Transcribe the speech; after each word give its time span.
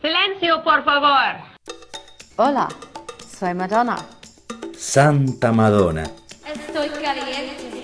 Silencio, 0.00 0.62
por 0.62 0.84
favor. 0.84 1.34
Hola, 2.36 2.68
soy 3.38 3.54
Madonna. 3.54 3.96
Santa 4.76 5.50
Madonna, 5.52 6.04
Estoy 6.46 6.88
caliente. 6.90 7.82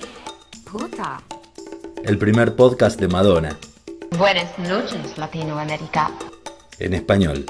Puta. 0.71 1.21
el 2.03 2.17
primer 2.17 2.55
podcast 2.55 2.99
de 2.99 3.07
Madonna, 3.07 3.57
Buenas 4.17 4.57
noches, 4.59 5.17
Latinoamérica. 5.17 6.09
en 6.79 6.93
español. 6.93 7.45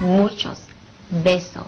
Muchos 0.00 0.58
besos. 1.08 1.64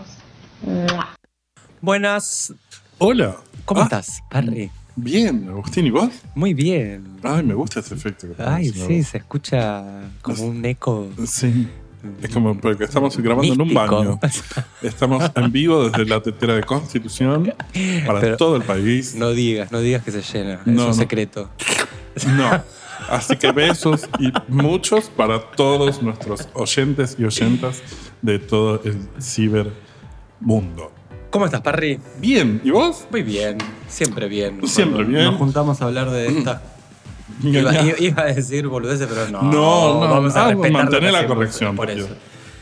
Buenas. 1.81 2.53
Hola. 2.99 3.37
¿Cómo 3.65 3.81
Ah, 3.81 3.85
estás, 3.85 4.21
Harry? 4.31 4.71
Bien, 4.97 5.47
Agustín, 5.49 5.87
¿y 5.87 5.91
vos? 5.91 6.09
Muy 6.35 6.55
bien. 6.55 7.05
Ay, 7.23 7.43
me 7.43 7.53
gusta 7.55 7.81
este 7.81 7.95
efecto. 7.95 8.29
que 8.35 8.43
Ay, 8.43 8.71
sí, 8.71 9.03
se 9.03 9.19
escucha 9.19 9.85
como 10.23 10.45
un 10.47 10.65
eco. 10.65 11.09
Sí. 11.27 11.69
Es 12.23 12.31
como 12.31 12.57
porque 12.59 12.85
estamos 12.85 13.17
grabando 13.19 13.53
en 13.53 13.61
un 13.61 13.75
baño. 13.75 14.19
Estamos 14.81 15.31
en 15.35 15.51
vivo 15.53 15.89
desde 15.89 16.05
la 16.07 16.23
tetera 16.23 16.55
de 16.55 16.63
Constitución 16.63 17.53
para 18.07 18.21
Pero- 18.21 18.37
todo 18.37 18.57
el 18.57 18.63
país. 18.63 19.15
No 19.17 19.31
digas, 19.33 19.71
no 19.73 19.81
digas 19.81 20.03
que 20.05 20.13
se 20.13 20.23
llena. 20.23 20.55
es 20.55 20.67
No, 20.67 20.83
un 20.83 20.89
no. 20.89 20.95
secreto. 20.95 21.51
No. 22.37 22.63
Así 23.11 23.37
que 23.37 23.53
besos 23.53 24.09
y 24.19 24.33
muchos 24.49 25.11
para 25.11 25.51
todos 25.53 26.01
nuestros 26.03 26.49
oyentes 26.55 27.17
y 27.19 27.25
oyentas 27.25 27.83
de 28.23 28.39
todo 28.39 28.81
el 28.85 28.97
cibermundo. 29.21 30.93
¿Cómo 31.31 31.45
estás, 31.45 31.61
Parry? 31.61 32.01
Bien, 32.19 32.61
¿y 32.65 32.71
vos? 32.71 33.07
Muy 33.11 33.23
bien, 33.23 33.59
siempre 33.89 34.29
bien. 34.29 34.67
Siempre 34.67 35.05
Cuando 35.05 35.13
bien. 35.13 35.25
Nos 35.25 35.37
juntamos 35.37 35.83
a 35.83 35.87
hablar 35.87 36.11
de 36.11 36.27
esta. 36.29 36.63
Iba, 37.43 38.23
a 38.23 38.25
decir 38.27 38.67
boludeces, 38.69 39.07
pero 39.07 39.29
no. 39.29 39.43
No, 39.43 40.01
no, 40.01 40.01
vamos 40.01 40.37
a 40.37 40.49
ah, 40.49 40.55
mantener 40.55 41.13
la 41.13 41.27
corrección. 41.27 41.75
Por 41.75 41.91
eso. 41.91 42.09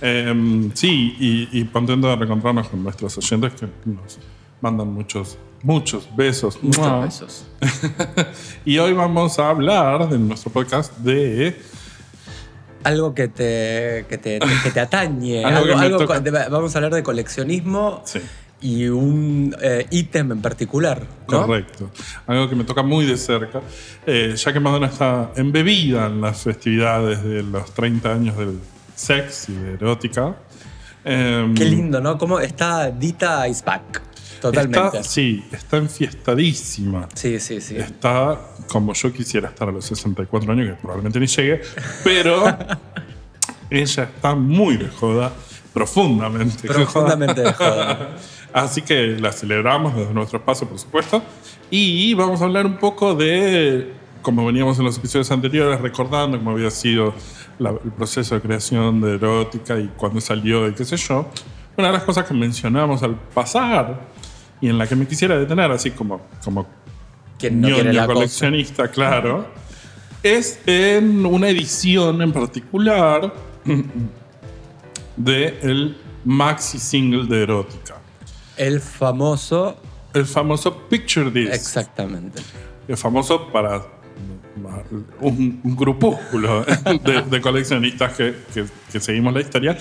Eh, 0.00 0.70
sí, 0.74 1.16
y, 1.18 1.60
y 1.60 1.64
contento 1.66 2.08
de 2.08 2.16
reencontrarnos 2.16 2.68
con 2.68 2.82
nuestros 2.82 3.16
oyentes 3.18 3.52
que 3.52 3.68
nos 3.84 4.18
mandan 4.60 4.92
muchos, 4.92 5.38
muchos 5.62 6.08
besos. 6.16 6.58
Muchos 6.62 6.86
¡Mua! 6.86 7.04
besos. 7.04 7.46
Y 8.64 8.78
hoy 8.78 8.94
vamos 8.94 9.38
a 9.38 9.50
hablar 9.50 10.08
de 10.08 10.18
nuestro 10.18 10.50
podcast 10.50 10.96
de. 10.98 11.54
Algo 12.82 13.14
que 13.14 13.28
te, 13.28 14.06
que 14.08 14.18
te, 14.18 14.38
que 14.62 14.70
te 14.70 14.80
atañe. 14.80 15.44
Algo 15.44 15.78
algo, 15.78 16.02
algo 16.02 16.50
vamos 16.50 16.74
a 16.74 16.78
hablar 16.78 16.92
de 16.94 17.02
coleccionismo 17.02 18.02
Sí, 18.04 18.20
y 18.64 18.88
un 18.88 19.54
eh, 19.60 19.86
ítem 19.90 20.32
en 20.32 20.40
particular. 20.40 21.06
¿no? 21.28 21.42
correcto. 21.46 21.90
Algo 22.26 22.48
que 22.48 22.56
me 22.56 22.64
toca 22.64 22.82
muy 22.82 23.04
de 23.04 23.18
cerca, 23.18 23.60
eh, 24.06 24.34
ya 24.36 24.52
que 24.54 24.58
Madonna 24.58 24.86
está 24.86 25.32
embebida 25.36 26.06
en 26.06 26.22
las 26.22 26.42
festividades 26.42 27.22
de 27.22 27.42
los 27.42 27.72
30 27.74 28.12
años 28.12 28.38
del 28.38 28.58
sex 28.96 29.50
y 29.50 29.52
de 29.52 29.74
erótica. 29.74 30.36
Eh, 31.04 31.52
Qué 31.54 31.64
lindo, 31.66 32.00
¿no? 32.00 32.16
Cómo 32.16 32.40
está 32.40 32.90
Dita 32.90 33.46
is 33.46 33.62
back. 33.62 34.00
Totalmente. 34.40 34.78
Está, 34.78 35.02
sí, 35.02 35.44
está 35.52 35.76
enfiestadísima. 35.76 37.08
Sí, 37.14 37.38
sí, 37.40 37.60
sí. 37.60 37.76
Está 37.76 38.40
como 38.68 38.94
yo 38.94 39.12
quisiera 39.12 39.50
estar 39.50 39.68
a 39.68 39.72
los 39.72 39.84
64 39.84 40.50
años, 40.50 40.68
que 40.68 40.74
probablemente 40.80 41.20
ni 41.20 41.26
llegue, 41.26 41.60
pero 42.02 42.44
ella 43.68 44.04
está 44.04 44.34
muy 44.34 44.78
de 44.78 44.88
joda, 44.88 45.32
profundamente. 45.74 46.66
Profundamente 46.66 47.42
de 47.42 47.52
joda. 47.52 48.16
Así 48.54 48.80
que 48.82 49.16
la 49.20 49.32
celebramos 49.32 49.94
desde 49.96 50.14
nuestro 50.14 50.38
espacio, 50.38 50.66
por 50.66 50.78
supuesto. 50.78 51.22
Y 51.70 52.14
vamos 52.14 52.40
a 52.40 52.44
hablar 52.44 52.64
un 52.66 52.76
poco 52.78 53.14
de, 53.14 53.92
como 54.22 54.46
veníamos 54.46 54.78
en 54.78 54.84
los 54.84 54.96
episodios 54.96 55.30
anteriores, 55.32 55.80
recordando 55.80 56.38
cómo 56.38 56.52
había 56.52 56.70
sido 56.70 57.12
la- 57.58 57.70
el 57.70 57.90
proceso 57.90 58.36
de 58.36 58.40
creación 58.40 59.00
de 59.00 59.16
erótica 59.16 59.78
y 59.78 59.88
cuándo 59.96 60.20
salió 60.20 60.68
y 60.68 60.72
qué 60.74 60.84
sé 60.84 60.96
yo. 60.96 61.26
Una 61.76 61.88
de 61.88 61.94
las 61.94 62.04
cosas 62.04 62.24
que 62.26 62.32
mencionamos 62.34 63.02
al 63.02 63.16
pasar 63.16 64.00
y 64.60 64.68
en 64.68 64.78
la 64.78 64.86
que 64.86 64.94
me 64.94 65.06
quisiera 65.08 65.36
detener, 65.36 65.72
así 65.72 65.90
como, 65.90 66.20
como 66.44 66.64
Quien 67.36 67.60
no 67.60 67.66
quiere 67.68 67.92
la 67.92 68.02
cosa. 68.06 68.14
coleccionista, 68.14 68.88
claro, 68.88 69.46
es 70.22 70.60
en 70.66 71.26
una 71.26 71.48
edición 71.48 72.22
en 72.22 72.32
particular 72.32 73.34
de 75.16 75.58
el 75.62 75.96
maxi 76.24 76.78
single 76.78 77.26
de 77.26 77.42
erótica. 77.42 77.96
El 78.56 78.80
famoso. 78.80 79.76
El 80.12 80.26
famoso 80.26 80.76
Picture 80.88 81.30
Disc. 81.30 81.52
Exactamente. 81.52 82.42
Es 82.86 83.00
famoso 83.00 83.48
para 83.52 83.82
un, 85.20 85.60
un 85.64 85.76
grupúsculo 85.76 86.64
de, 86.64 87.22
de 87.22 87.40
coleccionistas 87.40 88.12
que, 88.16 88.34
que- 88.52 88.66
que 88.92 89.00
seguimos 89.00 89.34
la 89.34 89.40
historia, 89.40 89.76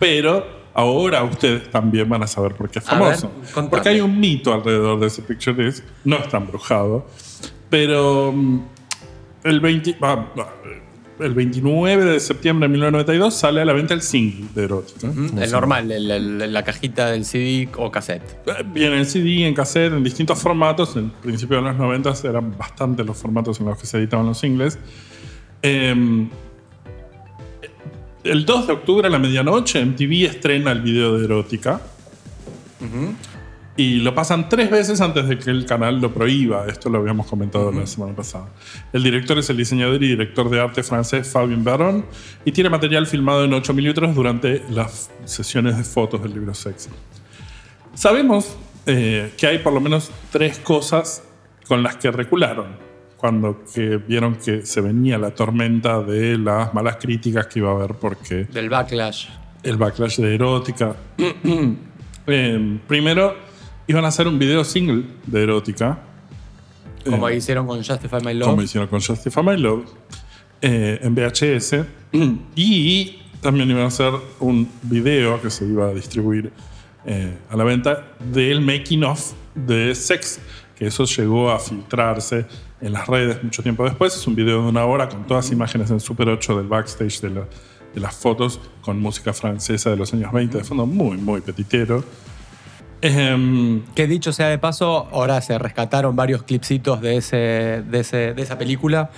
pero 0.00 0.44
ahora 0.74 1.22
ustedes 1.22 1.70
también 1.70 2.08
van 2.08 2.22
a 2.22 2.26
saber 2.26 2.54
por 2.54 2.68
qué 2.68 2.80
es 2.80 2.84
ver, 2.86 2.94
famoso. 2.98 3.30
Porque 3.70 3.90
hay 3.90 4.00
un 4.00 4.18
mito 4.18 4.52
alrededor 4.52 4.98
de 4.98 5.06
ese 5.06 5.22
Picture 5.22 5.64
Disc, 5.64 5.84
no 6.04 6.16
está 6.16 6.38
embrujado, 6.38 7.06
pero 7.70 8.32
mm, 8.32 8.60
el, 9.44 9.60
20 9.60 9.96
ah, 10.02 10.26
ah, 10.38 10.48
el 11.18 11.34
29 11.34 12.04
de 12.04 12.20
septiembre 12.20 12.68
de 12.68 12.72
1992 12.72 13.34
sale 13.34 13.62
a 13.62 13.64
la 13.64 13.72
venta 13.72 13.94
el 13.94 14.02
single 14.02 14.46
de 14.54 14.64
erótica. 14.64 15.08
como 15.08 15.40
El 15.42 15.50
normal, 15.50 15.90
el- 15.90 16.10
el- 16.10 16.52
la 16.52 16.62
cajita 16.62 17.10
del 17.10 17.24
CD 17.24 17.68
o 17.76 17.90
cassette. 17.90 18.22
Eh, 18.46 18.64
Viene 18.72 18.98
en 18.98 19.06
CD, 19.06 19.46
en 19.46 19.54
cassette, 19.54 19.92
en 19.94 20.04
distintos 20.04 20.38
formatos. 20.38 20.94
En 20.96 21.10
principio 21.10 21.56
de 21.56 21.62
los 21.62 21.76
90 21.76 22.12
eran 22.24 22.56
bastante 22.58 23.02
los 23.04 23.16
formatos 23.16 23.58
en 23.60 23.66
los 23.66 23.78
que 23.78 23.86
se 23.86 23.98
editaban 23.98 24.26
los 24.26 24.38
singles. 24.38 24.78
Eh, 25.62 26.28
el 28.24 28.44
2 28.44 28.66
de 28.66 28.72
octubre 28.72 29.06
a 29.06 29.10
la 29.10 29.18
medianoche 29.18 29.80
MTV 29.80 30.26
estrena 30.26 30.72
el 30.72 30.82
video 30.82 31.16
de 31.18 31.24
erótica. 31.24 31.80
Y 33.78 33.96
lo 33.96 34.14
pasan 34.14 34.48
tres 34.48 34.70
veces 34.70 35.02
antes 35.02 35.28
de 35.28 35.38
que 35.38 35.50
el 35.50 35.66
canal 35.66 36.00
lo 36.00 36.12
prohíba. 36.12 36.66
Esto 36.66 36.88
lo 36.88 36.98
habíamos 36.98 37.26
comentado 37.26 37.70
la 37.70 37.86
semana 37.86 38.14
pasada. 38.16 38.48
El 38.92 39.02
director 39.02 39.36
es 39.38 39.50
el 39.50 39.58
diseñador 39.58 40.02
y 40.02 40.08
director 40.08 40.48
de 40.48 40.60
arte 40.60 40.82
francés 40.82 41.28
Fabien 41.28 41.62
Baron 41.62 42.06
y 42.46 42.52
tiene 42.52 42.70
material 42.70 43.06
filmado 43.06 43.44
en 43.44 43.52
8 43.52 43.74
milímetros 43.74 44.14
durante 44.14 44.62
las 44.70 45.10
sesiones 45.26 45.76
de 45.76 45.84
fotos 45.84 46.22
del 46.22 46.32
libro 46.32 46.54
Sexy. 46.54 46.88
Sabemos 47.92 48.56
eh, 48.86 49.32
que 49.36 49.46
hay 49.46 49.58
por 49.58 49.74
lo 49.74 49.80
menos 49.80 50.10
tres 50.30 50.58
cosas 50.58 51.22
con 51.68 51.82
las 51.82 51.96
que 51.96 52.10
recularon 52.10 52.76
cuando 53.16 53.64
que 53.74 53.96
vieron 53.96 54.36
que 54.36 54.64
se 54.64 54.80
venía 54.80 55.18
la 55.18 55.30
tormenta 55.32 56.00
de 56.02 56.38
las 56.38 56.72
malas 56.72 56.96
críticas 56.96 57.46
que 57.46 57.58
iba 57.58 57.70
a 57.70 57.74
haber 57.74 57.94
porque 57.94 58.44
Del 58.44 58.68
backlash. 58.70 59.28
el 59.62 59.76
backlash 59.76 60.18
de 60.18 60.34
erótica. 60.34 60.96
Eh, 62.28 62.80
primero, 62.88 63.36
iban 63.86 64.04
a 64.04 64.08
hacer 64.08 64.26
un 64.28 64.38
video 64.38 64.64
single 64.64 65.04
de 65.26 65.42
erótica. 65.42 65.98
Como 67.04 67.28
Eh, 67.28 67.36
hicieron 67.36 67.66
con 67.66 67.78
Justify 67.84 68.18
My 68.24 68.34
Love. 68.34 68.48
como 68.50 68.62
hicieron 68.62 68.88
con 68.88 69.00
Justify 69.00 69.42
My 69.42 69.56
Love, 69.56 69.84
eh, 70.60 70.98
en 71.02 71.14
VHS. 71.14 71.84
y 72.56 73.18
también 73.40 73.70
iban 73.70 73.84
a 73.84 73.86
hacer 73.86 74.12
un 74.40 74.68
video 74.82 75.40
que 75.40 75.50
se 75.50 75.64
iba 75.66 75.86
a 75.88 75.94
distribuir 75.94 76.52
eh, 77.04 77.36
a 77.50 77.56
la 77.56 77.62
venta 77.64 78.04
del 78.32 78.60
making 78.60 79.04
of 79.04 79.32
de 79.54 79.94
Sex, 79.94 80.40
que 80.76 80.86
eso 80.86 81.04
llegó 81.04 81.50
a 81.50 81.60
filtrarse 81.60 82.44
en 82.80 82.92
las 82.92 83.06
redes 83.06 83.42
mucho 83.44 83.62
tiempo 83.62 83.84
después. 83.84 84.14
Es 84.16 84.26
un 84.26 84.34
video 84.34 84.62
de 84.62 84.68
una 84.68 84.84
hora 84.84 85.08
con 85.08 85.24
todas 85.26 85.50
imágenes 85.52 85.90
en 85.92 86.00
Super 86.00 86.28
8 86.28 86.56
del 86.58 86.66
backstage 86.66 87.20
de, 87.20 87.30
la- 87.30 87.46
de 87.94 88.00
las 88.00 88.14
fotos 88.16 88.60
con 88.82 89.00
música 89.00 89.32
francesa 89.32 89.90
de 89.90 89.96
los 89.96 90.12
años 90.12 90.32
20, 90.32 90.58
de 90.58 90.64
fondo 90.64 90.84
muy, 90.86 91.16
muy 91.16 91.40
petitero. 91.40 92.04
Em, 93.02 93.82
Que 93.94 94.06
dicho 94.06 94.32
sea 94.32 94.48
de 94.48 94.58
paso, 94.58 95.06
ahora 95.12 95.40
se 95.40 95.58
rescataron 95.58 96.16
varios 96.16 96.42
clipsitos 96.44 97.00
de, 97.00 97.16
ese, 97.18 97.36
de, 97.36 98.00
ese- 98.00 98.34
de 98.34 98.42
esa 98.42 98.58
película 98.58 99.10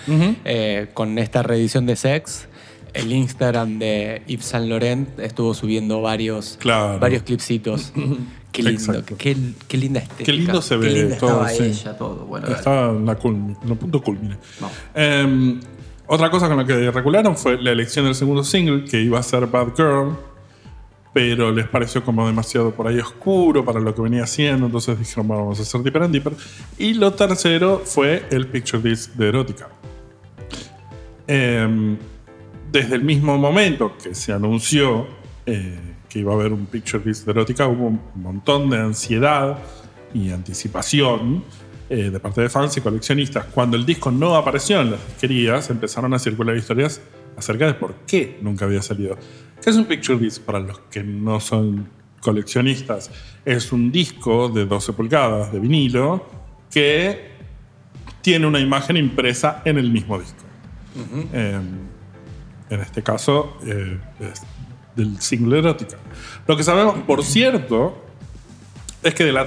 eh, 0.44 0.88
con 0.94 1.18
esta 1.18 1.42
reedición 1.42 1.86
de 1.86 1.96
Sex. 1.96 2.48
El 2.94 3.12
Instagram 3.12 3.78
de 3.78 4.22
Yves 4.26 4.46
Saint 4.46 4.66
Laurent 4.68 5.18
estuvo 5.20 5.54
subiendo 5.54 6.00
varios, 6.00 6.56
Claro. 6.60 6.98
varios 6.98 7.22
clipsitos. 7.22 7.92
Qué 8.50 8.62
lindo, 8.62 9.04
qué, 9.18 9.36
qué 9.68 9.76
linda 9.76 10.00
estética. 10.00 10.24
Qué 10.24 10.32
lindo 10.32 10.62
se 10.62 10.74
Qué 10.76 10.80
ve 10.80 10.90
linda 10.90 11.18
todo, 11.18 11.46
estaba 11.46 11.48
sí. 11.50 11.64
ella, 11.64 11.96
todo. 11.98 12.24
Bueno. 12.24 12.48
Estaba 12.48 12.90
en 12.90 13.04
la 13.06 13.16
culmi- 13.18 13.56
en 13.62 13.68
el 13.70 13.76
punto 13.76 14.02
culmine. 14.02 14.36
Vamos. 14.58 14.76
Eh, 14.94 15.60
otra 16.06 16.30
cosa 16.30 16.48
con 16.48 16.56
la 16.56 16.64
que 16.64 16.90
regularon 16.90 17.36
fue 17.36 17.60
la 17.62 17.70
elección 17.72 18.06
del 18.06 18.14
segundo 18.14 18.42
single, 18.42 18.84
que 18.86 19.00
iba 19.02 19.18
a 19.18 19.22
ser 19.22 19.46
Bad 19.46 19.74
Girl, 19.76 20.16
pero 21.18 21.50
les 21.50 21.66
pareció 21.66 22.04
como 22.04 22.24
demasiado 22.24 22.70
por 22.70 22.86
ahí 22.86 23.00
oscuro 23.00 23.64
para 23.64 23.80
lo 23.80 23.92
que 23.92 24.00
venía 24.00 24.22
haciendo, 24.22 24.66
entonces 24.66 24.96
dijeron, 24.96 25.26
bueno, 25.26 25.42
vamos 25.42 25.58
a 25.58 25.62
hacer 25.62 25.80
Deeper 25.80 26.04
and 26.04 26.12
Deeper. 26.12 26.32
Y 26.78 26.94
lo 26.94 27.12
tercero 27.12 27.82
fue 27.84 28.22
el 28.30 28.46
Picture 28.46 28.80
Disc 28.80 29.14
de 29.14 29.28
Erótica. 29.28 29.68
Eh, 31.26 31.96
desde 32.70 32.94
el 32.94 33.02
mismo 33.02 33.36
momento 33.36 33.96
que 34.00 34.14
se 34.14 34.32
anunció 34.32 35.08
eh, 35.44 35.76
que 36.08 36.20
iba 36.20 36.30
a 36.30 36.36
haber 36.36 36.52
un 36.52 36.66
Picture 36.66 37.02
Disc 37.02 37.24
de 37.24 37.32
Erótica, 37.32 37.66
hubo 37.66 37.88
un 37.88 38.00
montón 38.14 38.70
de 38.70 38.76
ansiedad 38.76 39.58
y 40.14 40.30
anticipación 40.30 41.42
eh, 41.90 42.10
de 42.10 42.20
parte 42.20 42.42
de 42.42 42.48
fans 42.48 42.76
y 42.76 42.80
coleccionistas. 42.80 43.46
Cuando 43.46 43.76
el 43.76 43.84
disco 43.84 44.12
no 44.12 44.36
apareció 44.36 44.80
en 44.82 44.92
las 44.92 45.04
disquerías, 45.04 45.68
empezaron 45.68 46.14
a 46.14 46.20
circular 46.20 46.56
historias 46.56 47.00
acerca 47.36 47.66
de 47.66 47.74
por 47.74 47.94
qué 48.06 48.38
nunca 48.40 48.66
había 48.66 48.82
salido. 48.82 49.18
¿Qué 49.62 49.70
es 49.70 49.76
un 49.76 49.86
picture 49.86 50.18
disc 50.18 50.42
para 50.42 50.60
los 50.60 50.78
que 50.90 51.02
no 51.02 51.40
son 51.40 51.88
coleccionistas? 52.20 53.10
Es 53.44 53.72
un 53.72 53.90
disco 53.90 54.48
de 54.48 54.66
12 54.66 54.92
pulgadas 54.92 55.52
de 55.52 55.58
vinilo 55.58 56.26
que 56.70 57.32
tiene 58.22 58.46
una 58.46 58.60
imagen 58.60 58.96
impresa 58.96 59.62
en 59.64 59.78
el 59.78 59.90
mismo 59.90 60.18
disco. 60.18 60.44
Eh, 61.32 61.60
en 62.70 62.80
este 62.80 63.02
caso, 63.02 63.58
eh, 63.66 63.98
es 64.20 64.42
del 64.94 65.20
single 65.20 65.58
erótica. 65.58 65.96
Lo 66.46 66.56
que 66.56 66.62
sabemos, 66.62 66.96
por 67.06 67.24
cierto, 67.24 67.96
es 69.02 69.14
que 69.14 69.24
de 69.24 69.32
la 69.32 69.46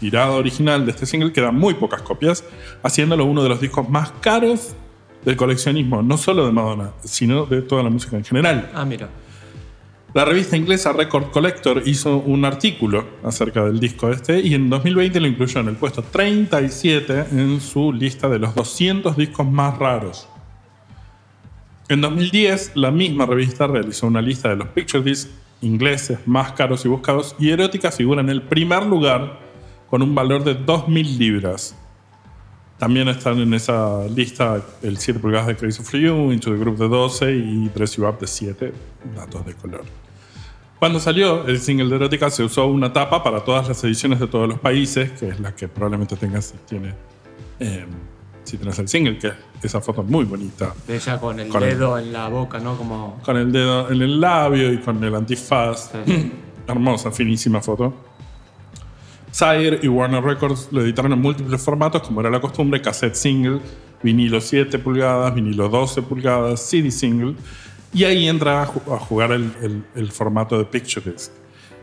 tirada 0.00 0.32
original 0.32 0.84
de 0.84 0.90
este 0.90 1.06
single 1.06 1.32
quedan 1.32 1.54
muy 1.54 1.74
pocas 1.74 2.02
copias, 2.02 2.44
haciéndolo 2.82 3.24
uno 3.24 3.42
de 3.42 3.48
los 3.48 3.60
discos 3.60 3.88
más 3.88 4.10
caros 4.20 4.74
del 5.24 5.36
coleccionismo, 5.36 6.02
no 6.02 6.16
solo 6.16 6.46
de 6.46 6.52
Madonna, 6.52 6.92
sino 7.04 7.46
de 7.46 7.62
toda 7.62 7.82
la 7.82 7.90
música 7.90 8.16
en 8.16 8.24
general. 8.24 8.70
Ah, 8.74 8.84
mira. 8.84 9.08
La 10.16 10.24
revista 10.24 10.56
inglesa 10.56 10.94
Record 10.94 11.30
Collector 11.30 11.82
hizo 11.84 12.16
un 12.16 12.46
artículo 12.46 13.04
acerca 13.22 13.62
del 13.66 13.78
disco 13.78 14.08
este 14.08 14.40
y 14.40 14.54
en 14.54 14.70
2020 14.70 15.20
lo 15.20 15.26
incluyó 15.26 15.60
en 15.60 15.68
el 15.68 15.76
puesto 15.76 16.02
37 16.02 17.26
en 17.32 17.60
su 17.60 17.92
lista 17.92 18.26
de 18.26 18.38
los 18.38 18.54
200 18.54 19.14
discos 19.14 19.46
más 19.46 19.76
raros. 19.76 20.26
En 21.90 22.00
2010, 22.00 22.76
la 22.76 22.90
misma 22.90 23.26
revista 23.26 23.66
realizó 23.66 24.06
una 24.06 24.22
lista 24.22 24.48
de 24.48 24.56
los 24.56 24.68
picture 24.68 25.04
discs 25.04 25.30
ingleses 25.60 26.18
más 26.24 26.52
caros 26.52 26.86
y 26.86 26.88
buscados 26.88 27.36
y 27.38 27.50
Erótica 27.50 27.92
figura 27.92 28.22
en 28.22 28.30
el 28.30 28.40
primer 28.40 28.86
lugar 28.86 29.38
con 29.90 30.00
un 30.00 30.14
valor 30.14 30.44
de 30.44 30.58
2.000 30.58 31.18
libras. 31.18 31.76
También 32.78 33.08
están 33.08 33.38
en 33.38 33.52
esa 33.52 34.06
lista 34.06 34.62
el 34.82 34.96
7 34.96 35.20
pulgadas 35.20 35.48
de 35.48 35.56
Crazy 35.56 35.82
for 35.82 36.00
You, 36.00 36.32
Into 36.32 36.52
the 36.52 36.56
Group 36.56 36.78
de 36.78 36.88
12 36.88 37.32
y 37.34 37.68
Dress 37.68 37.96
You 37.96 38.06
Up 38.06 38.18
de 38.18 38.26
7, 38.26 38.72
datos 39.14 39.44
de 39.44 39.52
color. 39.52 40.05
Cuando 40.78 41.00
salió 41.00 41.46
el 41.46 41.58
single 41.58 41.88
de 41.88 41.96
Erótica 41.96 42.28
se 42.30 42.42
usó 42.44 42.66
una 42.66 42.92
tapa 42.92 43.22
para 43.22 43.42
todas 43.44 43.66
las 43.68 43.82
ediciones 43.84 44.20
de 44.20 44.26
todos 44.26 44.46
los 44.48 44.58
países, 44.58 45.10
que 45.12 45.28
es 45.30 45.40
la 45.40 45.54
que 45.54 45.68
probablemente 45.68 46.16
tengas 46.16 46.46
si, 46.46 46.54
tiene, 46.68 46.94
eh, 47.58 47.86
si 48.44 48.58
tienes 48.58 48.78
el 48.78 48.86
single, 48.88 49.16
que 49.18 49.28
es 49.28 49.34
esa 49.62 49.80
foto 49.80 50.02
muy 50.02 50.24
bonita. 50.26 50.74
De 50.86 50.96
ella 50.96 51.18
con 51.18 51.40
el 51.40 51.48
Con 51.48 51.62
el- 51.62 51.70
dedo 51.70 51.98
en 51.98 52.12
la 52.12 52.28
boca, 52.28 52.58
¿no? 52.58 52.76
Como. 52.76 53.18
Con 53.24 53.38
el 53.38 53.50
dedo 53.52 53.90
en 53.90 54.02
el 54.02 54.20
labio 54.20 54.70
y 54.70 54.78
con 54.78 55.02
el 55.02 55.14
antifaz. 55.14 55.92
Sí. 56.04 56.32
Hermosa, 56.68 57.10
finísima 57.10 57.62
foto. 57.62 57.94
Sire 59.30 59.78
y 59.82 59.88
Warner 59.88 60.22
Records 60.22 60.68
lo 60.72 60.80
editaron 60.82 61.12
en 61.12 61.20
múltiples 61.20 61.62
formatos, 61.62 62.02
como 62.02 62.20
era 62.20 62.30
la 62.30 62.40
costumbre, 62.40 62.80
cassette 62.80 63.14
single, 63.14 63.60
vinilo 64.02 64.40
7 64.40 64.78
pulgadas, 64.78 65.34
vinilo 65.34 65.68
12 65.68 66.02
pulgadas, 66.02 66.60
CD 66.60 66.90
single, 66.90 67.34
y 67.96 68.04
ahí 68.04 68.28
entra 68.28 68.62
a, 68.62 68.66
ju- 68.66 68.94
a 68.94 68.98
jugar 68.98 69.32
el, 69.32 69.52
el- 69.62 69.84
el 69.94 70.12
formato 70.12 70.58
de 70.58 70.64
Picture 70.66 71.10
Disc, 71.10 71.30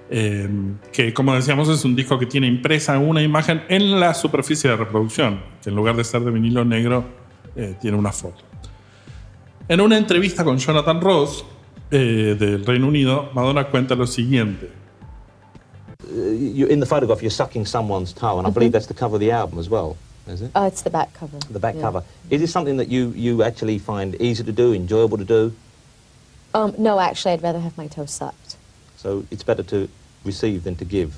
eh, 0.09 0.47
que 0.91 1.13
como 1.13 1.33
decíamos 1.33 1.67
es 1.69 1.83
un 1.85 1.95
disco 1.95 2.19
que 2.19 2.25
tiene 2.27 2.47
impresa 2.47 2.99
una 2.99 3.21
imagen 3.21 3.63
en 3.69 3.99
la 3.99 4.13
superficie 4.13 4.69
de 4.69 4.75
reproducción, 4.75 5.39
que 5.61 5.69
en 5.69 5.75
lugar 5.75 5.95
de 5.95 6.03
ser 6.03 6.21
de 6.21 6.31
vinilo 6.31 6.63
negro, 6.65 7.03
eh, 7.55 7.75
tiene 7.81 7.97
una 7.97 8.11
foto. 8.11 8.43
En 9.67 9.79
una 9.81 9.97
entrevista 9.97 10.43
con 10.43 10.57
Jonathan 10.57 10.99
Ross 11.01 11.43
eh, 11.89 12.35
del 12.37 12.65
Reino 12.65 12.87
Unido, 12.87 13.29
Madonna 13.33 13.65
cuenta 13.65 13.95
lo 13.95 14.05
siguiente. 14.05 14.69
you, 16.05 16.67
in 16.67 16.79
the 16.79 16.85
photograph, 16.85 17.21
you're 17.21 17.31
sucking 17.31 17.65
someone's 17.65 18.13
toe, 18.13 18.37
and 18.37 18.47
I 18.47 18.51
believe 18.51 18.71
that's 18.71 18.87
the 18.87 18.93
cover 18.93 19.15
of 19.15 19.19
the 19.21 19.31
album 19.31 19.57
as 19.59 19.69
well, 19.69 19.95
is 20.27 20.41
it? 20.41 20.51
Oh, 20.53 20.65
it's 20.67 20.83
the 20.83 20.89
back 20.89 21.13
cover. 21.13 21.37
The 21.49 21.59
back 21.59 21.75
yeah. 21.75 21.81
cover. 21.81 22.03
Is 22.29 22.41
it 22.41 22.49
something 22.49 22.77
that 22.77 22.89
you, 22.89 23.13
you 23.15 23.41
actually 23.43 23.79
find 23.79 24.15
easy 24.21 24.43
to 24.43 24.51
do, 24.51 24.73
enjoyable 24.73 25.17
to 25.17 25.25
do? 25.25 25.51
Um, 26.53 26.73
no, 26.77 26.99
actually, 26.99 27.33
I'd 27.33 27.43
rather 27.43 27.59
have 27.59 27.77
my 27.77 27.87
toe 27.87 28.05
sucked. 28.05 28.57
So 28.97 29.25
it's 29.31 29.43
better 29.43 29.63
to 29.63 29.89
receive 30.23 30.63
than 30.63 30.75
to 30.75 30.85
give. 30.85 31.15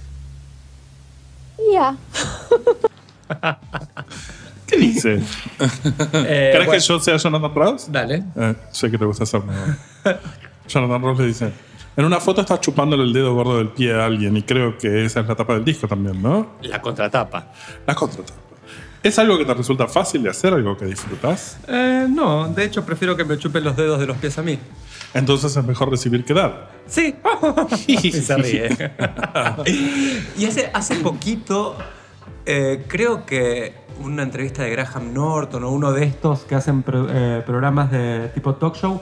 Yeah. 1.59 1.95
¿Qué 4.67 4.77
dice? 4.77 5.21
Eh, 6.13 6.51
¿Crees 6.53 6.65
bueno, 6.65 6.71
que 6.71 6.79
yo 6.79 6.99
sea 6.99 7.17
Jonathan 7.17 7.53
Ross? 7.53 7.91
Dale. 7.91 8.23
Eh, 8.35 8.55
sé 8.71 8.89
que 8.89 8.97
te 8.97 9.05
gusta 9.05 9.23
hacer 9.23 9.41
Madonna. 9.43 9.77
Jonathan 10.67 11.01
Ross 11.01 11.19
le 11.19 11.25
dice: 11.27 11.51
En 11.95 12.05
una 12.05 12.19
foto 12.19 12.41
estás 12.41 12.61
chupándole 12.61 13.03
el 13.03 13.13
dedo 13.13 13.35
gordo 13.35 13.57
del 13.57 13.69
pie 13.69 13.93
a 13.93 14.05
alguien, 14.05 14.35
y 14.37 14.41
creo 14.43 14.77
que 14.77 15.05
esa 15.05 15.19
es 15.19 15.27
la 15.27 15.35
tapa 15.35 15.53
del 15.53 15.63
disco 15.63 15.87
también, 15.87 16.21
¿no? 16.21 16.53
La 16.61 16.81
contratapa. 16.81 17.51
La 17.85 17.93
contratapa. 17.93 18.39
¿Es 19.03 19.19
algo 19.19 19.37
que 19.37 19.45
te 19.45 19.53
resulta 19.53 19.87
fácil 19.87 20.23
de 20.23 20.31
hacer, 20.31 20.51
algo 20.51 20.75
que 20.75 20.85
disfrutas? 20.85 21.59
Eh, 21.67 22.07
no, 22.09 22.47
de 22.47 22.65
hecho 22.65 22.83
prefiero 22.83 23.15
que 23.15 23.23
me 23.23 23.37
chupen 23.37 23.63
los 23.63 23.77
dedos 23.77 23.99
de 23.99 24.07
los 24.07 24.17
pies 24.17 24.35
a 24.39 24.41
mí. 24.41 24.57
Entonces 25.15 25.55
es 25.55 25.65
mejor 25.65 25.89
recibir 25.89 26.23
que 26.25 26.33
dar. 26.33 26.69
Sí. 26.87 27.15
y 27.87 28.11
se 28.11 28.37
ríe. 28.37 28.69
y 30.37 30.45
hace, 30.45 30.69
hace 30.73 30.95
poquito, 30.95 31.75
eh, 32.45 32.83
creo 32.87 33.25
que 33.25 33.73
una 34.03 34.23
entrevista 34.23 34.63
de 34.63 34.71
Graham 34.71 35.13
Norton 35.13 35.63
o 35.63 35.71
uno 35.71 35.91
de 35.93 36.03
estos 36.05 36.41
que 36.41 36.55
hacen 36.55 36.83
pro- 36.83 37.07
eh, 37.09 37.41
programas 37.45 37.91
de 37.91 38.29
tipo 38.33 38.55
talk 38.55 38.75
show, 38.75 39.01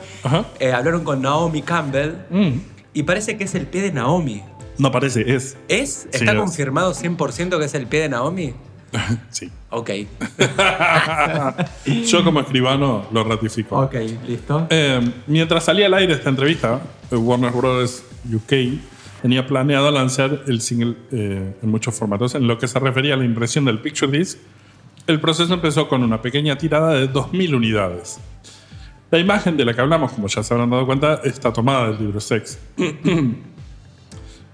eh, 0.60 0.72
hablaron 0.72 1.04
con 1.04 1.22
Naomi 1.22 1.62
Campbell 1.64 2.14
Mm. 2.30 2.52
y 2.94 3.04
parece 3.04 3.36
que 3.38 3.46
es 3.46 3.56
el 3.56 3.66
pie 3.66 3.82
de 3.82 3.92
Naomi. 3.92 4.44
No 4.78 4.92
parece, 4.92 5.34
es. 5.36 5.58
¿Es? 5.68 6.08
¿Está 6.12 6.32
es. 6.32 6.38
confirmado 6.38 6.94
100% 6.94 7.58
que 7.60 7.66
es 7.66 7.74
el 7.74 7.88
pie 7.88 8.02
de 8.02 8.10
Naomi? 8.10 8.54
Sí. 9.30 9.50
Ok. 9.70 9.90
Yo 12.08 12.24
como 12.24 12.40
escribano 12.40 13.08
lo 13.12 13.24
ratifico. 13.24 13.80
ok, 13.80 13.96
listo. 14.28 14.68
Eh, 14.70 15.02
mientras 15.28 15.66
salía 15.66 15.88
al 15.88 15.94
aire 15.96 16.14
esta 16.14 16.30
entrevista, 16.30 16.82
eh, 17.12 17.16
Warner 17.16 17.52
Bros. 17.52 18.04
UK 18.32 18.54
tenía 19.22 19.46
planeado 19.48 19.90
lanzar 19.92 20.44
el 20.48 20.62
single 20.62 20.96
eh, 21.12 21.56
en 21.62 21.70
muchos 21.70 21.96
formatos. 21.96 22.36
En 22.36 22.48
lo 22.48 22.58
que 22.58 22.68
se 22.68 22.80
refería 22.80 23.14
a 23.14 23.18
la 23.18 23.26
impresión 23.26 23.66
del 23.66 23.80
Picture 23.80 24.18
Disc, 24.18 24.38
el 25.08 25.20
proceso 25.20 25.54
empezó 25.54 25.88
con 25.88 26.04
una 26.04 26.22
pequeña 26.22 26.58
tirada 26.58 26.94
de 26.94 27.12
2.000 27.12 27.56
unidades. 27.56 28.20
La 29.12 29.20
imagen 29.20 29.58
de 29.58 29.66
la 29.66 29.74
que 29.74 29.82
hablamos, 29.82 30.12
como 30.12 30.28
ya 30.28 30.42
se 30.44 30.54
habrán 30.54 30.70
dado 30.70 30.86
cuenta, 30.86 31.22
está 31.24 31.54
tomada 31.54 31.92
del 31.92 32.00
libro 32.00 32.20
Sex. 32.20 32.58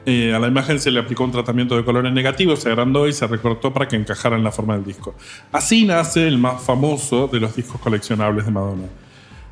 Eh, 0.06 0.34
a 0.34 0.40
la 0.40 0.48
imagen 0.48 0.80
se 0.80 0.92
le 0.92 1.00
aplicó 1.00 1.24
un 1.24 1.32
tratamiento 1.32 1.76
de 1.76 1.84
colores 1.84 2.12
negativos, 2.14 2.60
se 2.62 2.70
agrandó 2.70 3.08
y 3.08 3.14
se 3.14 3.28
recortó 3.28 3.74
para 3.74 3.88
que 3.88 3.96
encajara 3.96 4.38
en 4.38 4.44
la 4.44 4.52
forma 4.52 4.76
del 4.76 4.86
disco. 4.86 5.14
Así 5.52 5.86
nace 5.86 6.28
el 6.28 6.38
más 6.38 6.62
famoso 6.64 7.28
de 7.28 7.40
los 7.40 7.56
discos 7.56 7.82
coleccionables 7.82 8.46
de 8.46 8.52
Madonna. 8.52 8.88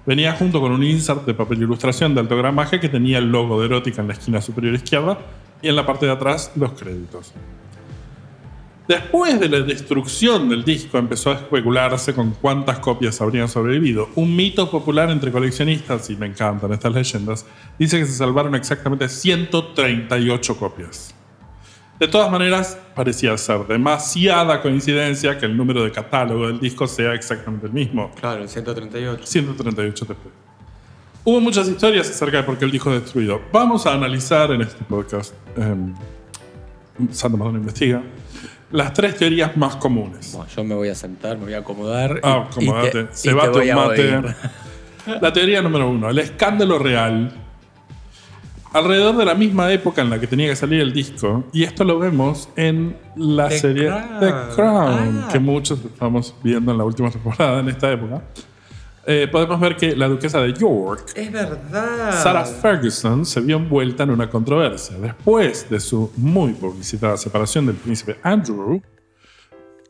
Venía 0.06 0.34
junto 0.34 0.62
con 0.62 0.72
un 0.72 0.84
insert 0.84 1.26
de 1.26 1.34
papel 1.34 1.62
ilustración 1.62 2.16
de 2.16 2.22
alto 2.22 2.38
gramaje 2.38 2.80
que 2.80 2.88
tenía 2.88 3.18
el 3.18 3.30
logo 3.30 3.60
de 3.60 3.66
Erótica 3.66 4.02
en 4.02 4.08
la 4.08 4.14
esquina 4.14 4.42
superior 4.42 4.74
izquierda 4.74 5.20
y 5.62 5.68
en 5.68 5.76
la 5.76 5.86
parte 5.86 6.06
de 6.06 6.14
atrás 6.14 6.54
los 6.56 6.72
créditos. 6.72 7.34
Después 8.88 9.38
de 9.38 9.50
la 9.50 9.60
destrucción 9.60 10.48
del 10.48 10.64
disco 10.64 10.98
empezó 10.98 11.32
a 11.32 11.34
especularse 11.34 12.14
con 12.14 12.32
cuántas 12.32 12.80
copias 12.80 13.20
habrían 13.20 13.50
sobrevivido. 13.50 14.08
Un 14.16 14.34
mito 14.34 14.72
popular 14.72 15.10
entre 15.10 15.30
coleccionistas, 15.30 16.10
y 16.10 16.16
me 16.16 16.28
encantan 16.28 16.72
estas 16.72 16.94
leyendas, 16.94 17.46
dice 17.78 18.00
que 18.00 18.06
se 18.06 18.14
salvaron 18.14 18.56
exactamente 18.56 19.10
138 19.10 20.56
copias. 20.58 21.14
De 22.00 22.08
todas 22.08 22.32
maneras, 22.32 22.78
parecía 22.96 23.38
ser 23.38 23.68
demasiada 23.68 24.62
coincidencia 24.62 25.38
que 25.38 25.48
el 25.48 25.58
número 25.58 25.84
de 25.84 25.92
catálogo 25.92 26.48
del 26.48 26.60
disco 26.60 26.88
sea 26.88 27.14
exactamente 27.14 27.68
el 27.68 27.74
mismo. 27.74 28.12
Claro, 28.18 28.44
el 28.44 28.48
138. 28.48 29.26
138 29.26 30.06
después. 30.06 30.34
Hubo 31.26 31.42
muchas 31.42 31.68
historias 31.68 32.10
acerca 32.10 32.38
de 32.38 32.44
por 32.44 32.58
qué 32.58 32.64
el 32.64 32.72
disco 32.72 32.94
es 32.94 33.02
destruido. 33.02 33.42
Vamos 33.52 33.86
a 33.86 33.94
analizar 33.94 34.50
en 34.52 34.62
este 34.62 34.82
podcast, 34.86 35.34
eh, 35.58 35.76
Santa 37.12 37.36
Madonna 37.36 37.58
Investiga, 37.58 38.02
las 38.72 38.94
tres 38.94 39.16
teorías 39.16 39.56
más 39.58 39.76
comunes. 39.78 40.34
Bueno, 40.34 40.50
yo 40.56 40.64
me 40.64 40.76
voy 40.76 40.90
a 40.90 40.96
sentar, 40.96 41.38
me 41.38 41.46
voy 41.46 41.54
a 41.54 41.60
acomodar. 41.60 42.20
Ah, 42.24 42.48
acomodate. 42.50 43.06
te- 43.06 43.14
Se 43.16 43.34
va 43.34 43.52
te 43.52 43.72
a 43.72 43.76
mate. 43.76 44.22
La 45.22 45.32
teoría 45.32 45.62
número 45.62 45.90
uno, 45.90 46.10
el 46.10 46.20
escándalo 46.20 46.78
real. 46.80 47.32
Alrededor 48.74 49.16
de 49.16 49.24
la 49.26 49.34
misma 49.34 49.72
época 49.72 50.02
en 50.02 50.10
la 50.10 50.20
que 50.20 50.28
tenía 50.28 50.50
que 50.50 50.56
salir 50.58 50.82
el 50.82 50.92
disco, 50.92 51.46
y 51.54 51.64
esto 51.64 51.86
lo 51.86 51.98
vemos 51.98 52.50
en 52.58 52.98
la 53.16 53.48
The 53.48 53.60
serie 53.60 53.88
Crown. 53.88 54.20
The 54.20 54.34
Crown, 54.56 55.22
Ah. 55.24 55.30
que 55.32 55.40
muchos 55.40 55.80
estamos 55.86 56.36
viendo 56.44 56.74
en 56.74 56.78
la 56.78 56.84
última 56.84 57.10
temporada 57.10 57.62
en 57.62 57.70
esta 57.70 57.90
época. 57.92 58.22
Eh, 59.10 59.26
podemos 59.32 59.58
ver 59.62 59.78
que 59.78 59.96
la 59.96 60.10
duquesa 60.10 60.42
de 60.42 60.52
York 60.52 61.14
Es 61.16 61.32
verdad. 61.32 62.22
Sarah 62.22 62.44
Ferguson 62.44 63.26
se 63.26 63.40
vio 63.40 63.56
envuelta 63.56 64.04
en 64.04 64.10
una 64.10 64.30
controversia. 64.30 64.98
Después 64.98 65.70
de 65.70 65.80
su 65.80 66.12
muy 66.18 66.52
publicitada 66.52 67.16
separación 67.16 67.68
del 67.68 67.78
príncipe 67.78 68.18
Andrew, 68.22 68.82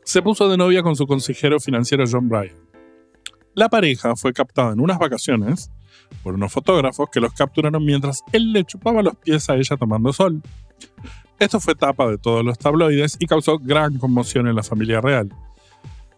se 0.04 0.22
puso 0.22 0.48
de 0.48 0.56
novia 0.56 0.84
con 0.84 0.94
su 0.94 1.04
consejero 1.04 1.58
financiero 1.58 2.04
John 2.08 2.28
Bryan. 2.28 2.54
La 3.54 3.68
pareja 3.68 4.14
fue 4.14 4.32
captada 4.32 4.72
en 4.72 4.78
unas 4.78 5.00
vacaciones 5.00 5.72
por 6.22 6.34
unos 6.34 6.52
fotógrafos 6.52 7.08
que 7.10 7.20
los 7.20 7.32
capturaron 7.32 7.84
mientras 7.84 8.22
él 8.30 8.52
le 8.52 8.62
chupaba 8.62 9.02
los 9.02 9.16
pies 9.16 9.50
a 9.50 9.56
ella 9.56 9.76
tomando 9.76 10.12
sol. 10.12 10.40
Esto 11.40 11.58
fue 11.58 11.74
tapa 11.74 12.08
de 12.08 12.18
todos 12.18 12.44
los 12.44 12.56
tabloides 12.56 13.16
y 13.18 13.26
causó 13.26 13.58
gran 13.58 13.98
conmoción 13.98 14.46
en 14.46 14.54
la 14.54 14.62
familia 14.62 15.00
real. 15.00 15.28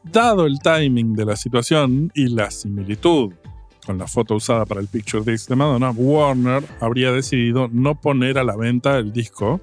Dado 0.03 0.47
el 0.47 0.61
timing 0.61 1.15
de 1.15 1.27
la 1.27 1.37
situación 1.37 2.11
y 2.15 2.29
la 2.29 2.51
similitud 2.51 3.33
con 3.85 3.99
la 3.99 4.07
foto 4.07 4.37
usada 4.37 4.65
para 4.67 4.81
el 4.81 4.89
Picture 4.89 5.31
Disc 5.31 5.49
de 5.49 5.57
Madonna, 5.57 5.91
Warner 5.91 6.63
habría 6.81 7.13
decidido 7.13 7.69
no 7.73 8.01
poner 8.01 8.39
a 8.39 8.45
la 8.45 8.57
venta 8.57 8.99
el 8.99 9.13
disco 9.13 9.61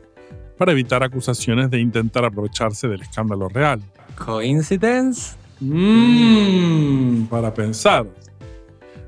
para 0.58 0.72
evitar 0.72 1.04
acusaciones 1.04 1.70
de 1.70 1.80
intentar 1.80 2.26
aprovecharse 2.26 2.88
del 2.88 3.02
escándalo 3.02 3.48
real. 3.48 3.82
¿Coincidence? 4.16 5.36
Mmm, 5.60 7.26
para 7.26 7.54
pensar. 7.54 8.06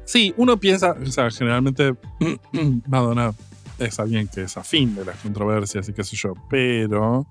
Sí, 0.06 0.34
uno 0.38 0.58
piensa, 0.60 0.96
o 1.00 1.12
sea, 1.12 1.30
generalmente 1.30 1.96
Madonna 2.88 3.34
es 3.78 4.00
alguien 4.00 4.28
que 4.28 4.44
es 4.44 4.58
afín 4.58 4.96
de 4.96 5.06
las 5.06 5.18
controversias 5.18 5.88
y 5.90 5.94
qué 5.94 6.04
sé 6.04 6.16
yo, 6.16 6.34
pero 6.50 7.28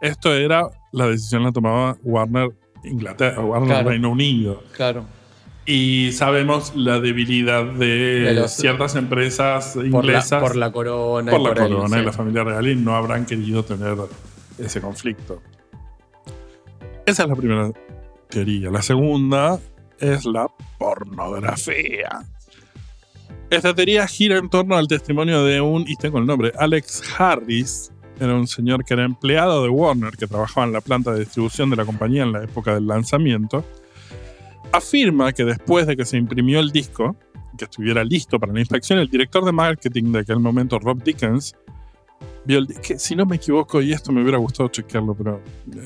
esto 0.00 0.34
era, 0.34 0.68
la 0.92 1.06
decisión 1.08 1.42
la 1.42 1.52
tomaba 1.52 1.96
Warner 2.02 2.54
Inglaterra, 2.86 3.42
Claro. 3.64 3.88
Reino 3.90 4.10
Unido. 4.10 4.62
Claro. 4.72 5.04
Y 5.68 6.12
sabemos 6.12 6.74
la 6.76 7.00
debilidad 7.00 7.64
de, 7.64 7.86
De 8.20 8.34
los- 8.34 8.52
ciertas 8.52 8.94
empresas 8.94 9.72
Por 9.74 9.82
la, 9.82 9.88
inglesas 9.88 10.40
por 10.40 10.54
la 10.56 10.70
corona. 10.70 11.30
por 11.32 11.40
y 11.40 11.44
la 11.44 11.48
por 11.54 11.58
corona 11.58 11.96
y 11.96 12.00
sí. 12.00 12.06
la 12.06 12.12
familia 12.12 12.44
real 12.44 12.68
y 12.68 12.76
no 12.76 12.94
habrán 12.94 13.26
querido 13.26 13.64
tener 13.64 13.96
ese 14.58 14.80
conflicto. 14.80 15.42
Esa 17.04 17.24
es 17.24 17.28
la 17.28 17.34
primera 17.34 17.70
teoría. 18.28 18.70
La 18.70 18.82
segunda 18.82 19.58
es 19.98 20.24
la 20.24 20.46
pornografía. 20.78 22.20
Esta 23.50 23.74
teoría 23.74 24.06
gira 24.08 24.38
en 24.38 24.48
torno 24.50 24.76
al 24.76 24.88
testimonio 24.88 25.44
de 25.44 25.60
un, 25.60 25.84
y 25.86 25.94
tengo 25.96 26.18
el 26.18 26.26
nombre, 26.26 26.52
Alex 26.58 27.02
Harris. 27.18 27.92
Era 28.18 28.34
un 28.34 28.46
señor 28.46 28.84
que 28.84 28.94
era 28.94 29.04
empleado 29.04 29.62
de 29.62 29.68
Warner, 29.68 30.16
que 30.16 30.26
trabajaba 30.26 30.66
en 30.66 30.72
la 30.72 30.80
planta 30.80 31.12
de 31.12 31.20
distribución 31.20 31.68
de 31.70 31.76
la 31.76 31.84
compañía 31.84 32.22
en 32.22 32.32
la 32.32 32.44
época 32.44 32.74
del 32.74 32.86
lanzamiento. 32.86 33.64
Afirma 34.72 35.32
que 35.32 35.44
después 35.44 35.86
de 35.86 35.96
que 35.96 36.04
se 36.04 36.16
imprimió 36.16 36.60
el 36.60 36.70
disco, 36.70 37.16
que 37.56 37.64
estuviera 37.64 38.04
listo 38.04 38.38
para 38.38 38.52
la 38.52 38.60
inspección, 38.60 38.98
el 38.98 39.08
director 39.08 39.44
de 39.44 39.52
marketing 39.52 40.12
de 40.12 40.20
aquel 40.20 40.40
momento, 40.40 40.78
Rob 40.78 41.02
Dickens, 41.02 41.54
vio 42.44 42.58
el 42.58 42.68
que 42.80 42.98
si 42.98 43.14
no 43.16 43.26
me 43.26 43.36
equivoco, 43.36 43.82
y 43.82 43.92
esto 43.92 44.12
me 44.12 44.22
hubiera 44.22 44.38
gustado 44.38 44.68
chequearlo, 44.68 45.14
pero 45.14 45.42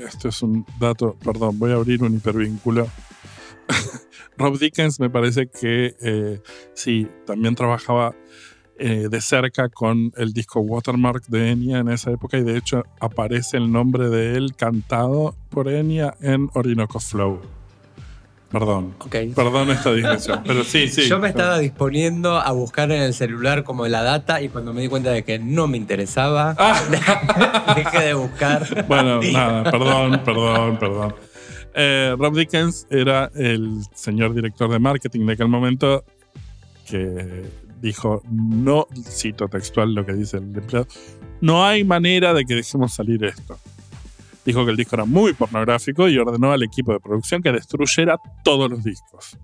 esto 0.06 0.28
es 0.28 0.42
un 0.42 0.64
dato, 0.78 1.16
perdón, 1.24 1.58
voy 1.58 1.72
a 1.72 1.74
abrir 1.74 2.02
un 2.02 2.14
hipervínculo. 2.14 2.88
Rob 4.38 4.58
Dickens 4.58 5.00
me 5.00 5.10
parece 5.10 5.48
que 5.48 5.96
eh, 6.00 6.40
sí, 6.74 7.08
también 7.26 7.54
trabajaba 7.54 8.14
eh, 8.82 9.08
de 9.10 9.20
cerca 9.20 9.68
con 9.68 10.10
el 10.16 10.32
disco 10.32 10.60
Watermark 10.60 11.26
de 11.26 11.50
Enya 11.50 11.80
en 11.80 11.88
esa 11.90 12.10
época 12.10 12.38
y 12.38 12.42
de 12.42 12.56
hecho 12.56 12.82
aparece 12.98 13.58
el 13.58 13.70
nombre 13.70 14.08
de 14.08 14.36
él 14.36 14.54
cantado 14.56 15.34
por 15.50 15.68
Enya 15.68 16.14
en 16.22 16.48
Orinoco 16.54 16.98
Flow. 16.98 17.40
Perdón. 18.50 18.94
Ok. 18.98 19.16
Perdón 19.36 19.70
esta 19.70 19.92
digresión, 19.92 20.42
pero 20.46 20.64
sí, 20.64 20.88
sí. 20.88 21.02
Yo 21.08 21.18
me 21.20 21.28
estaba 21.28 21.58
disponiendo 21.58 22.38
a 22.38 22.50
buscar 22.52 22.90
en 22.90 23.02
el 23.02 23.14
celular 23.14 23.62
como 23.64 23.86
la 23.86 24.02
data 24.02 24.40
y 24.42 24.48
cuando 24.48 24.72
me 24.72 24.80
di 24.80 24.88
cuenta 24.88 25.10
de 25.10 25.22
que 25.24 25.38
no 25.38 25.68
me 25.68 25.76
interesaba, 25.76 26.56
Ah. 26.58 27.74
dejé 27.76 28.00
de 28.06 28.14
buscar. 28.14 28.86
Bueno, 28.88 29.20
nada, 29.32 29.70
perdón, 29.70 30.22
perdón, 30.24 30.78
perdón. 30.78 31.14
Eh, 31.74 32.16
Rob 32.18 32.34
Dickens 32.34 32.86
era 32.90 33.30
el 33.36 33.82
señor 33.94 34.34
director 34.34 34.68
de 34.68 34.78
marketing 34.80 35.26
de 35.26 35.32
aquel 35.34 35.48
momento 35.48 36.02
que 36.88 37.44
dijo, 37.80 38.22
no, 38.30 38.86
cito 39.08 39.48
textual 39.48 39.94
lo 39.94 40.04
que 40.04 40.12
dice 40.12 40.38
el 40.38 40.56
empleado, 40.56 40.86
no 41.40 41.64
hay 41.64 41.84
manera 41.84 42.34
de 42.34 42.44
que 42.44 42.54
dejemos 42.54 42.94
salir 42.94 43.24
esto. 43.24 43.58
Dijo 44.44 44.64
que 44.64 44.70
el 44.70 44.76
disco 44.76 44.96
era 44.96 45.04
muy 45.04 45.32
pornográfico 45.32 46.08
y 46.08 46.18
ordenó 46.18 46.52
al 46.52 46.62
equipo 46.62 46.92
de 46.92 47.00
producción 47.00 47.42
que 47.42 47.52
destruyera 47.52 48.18
todos 48.42 48.70
los 48.70 48.82
discos. 48.82 49.38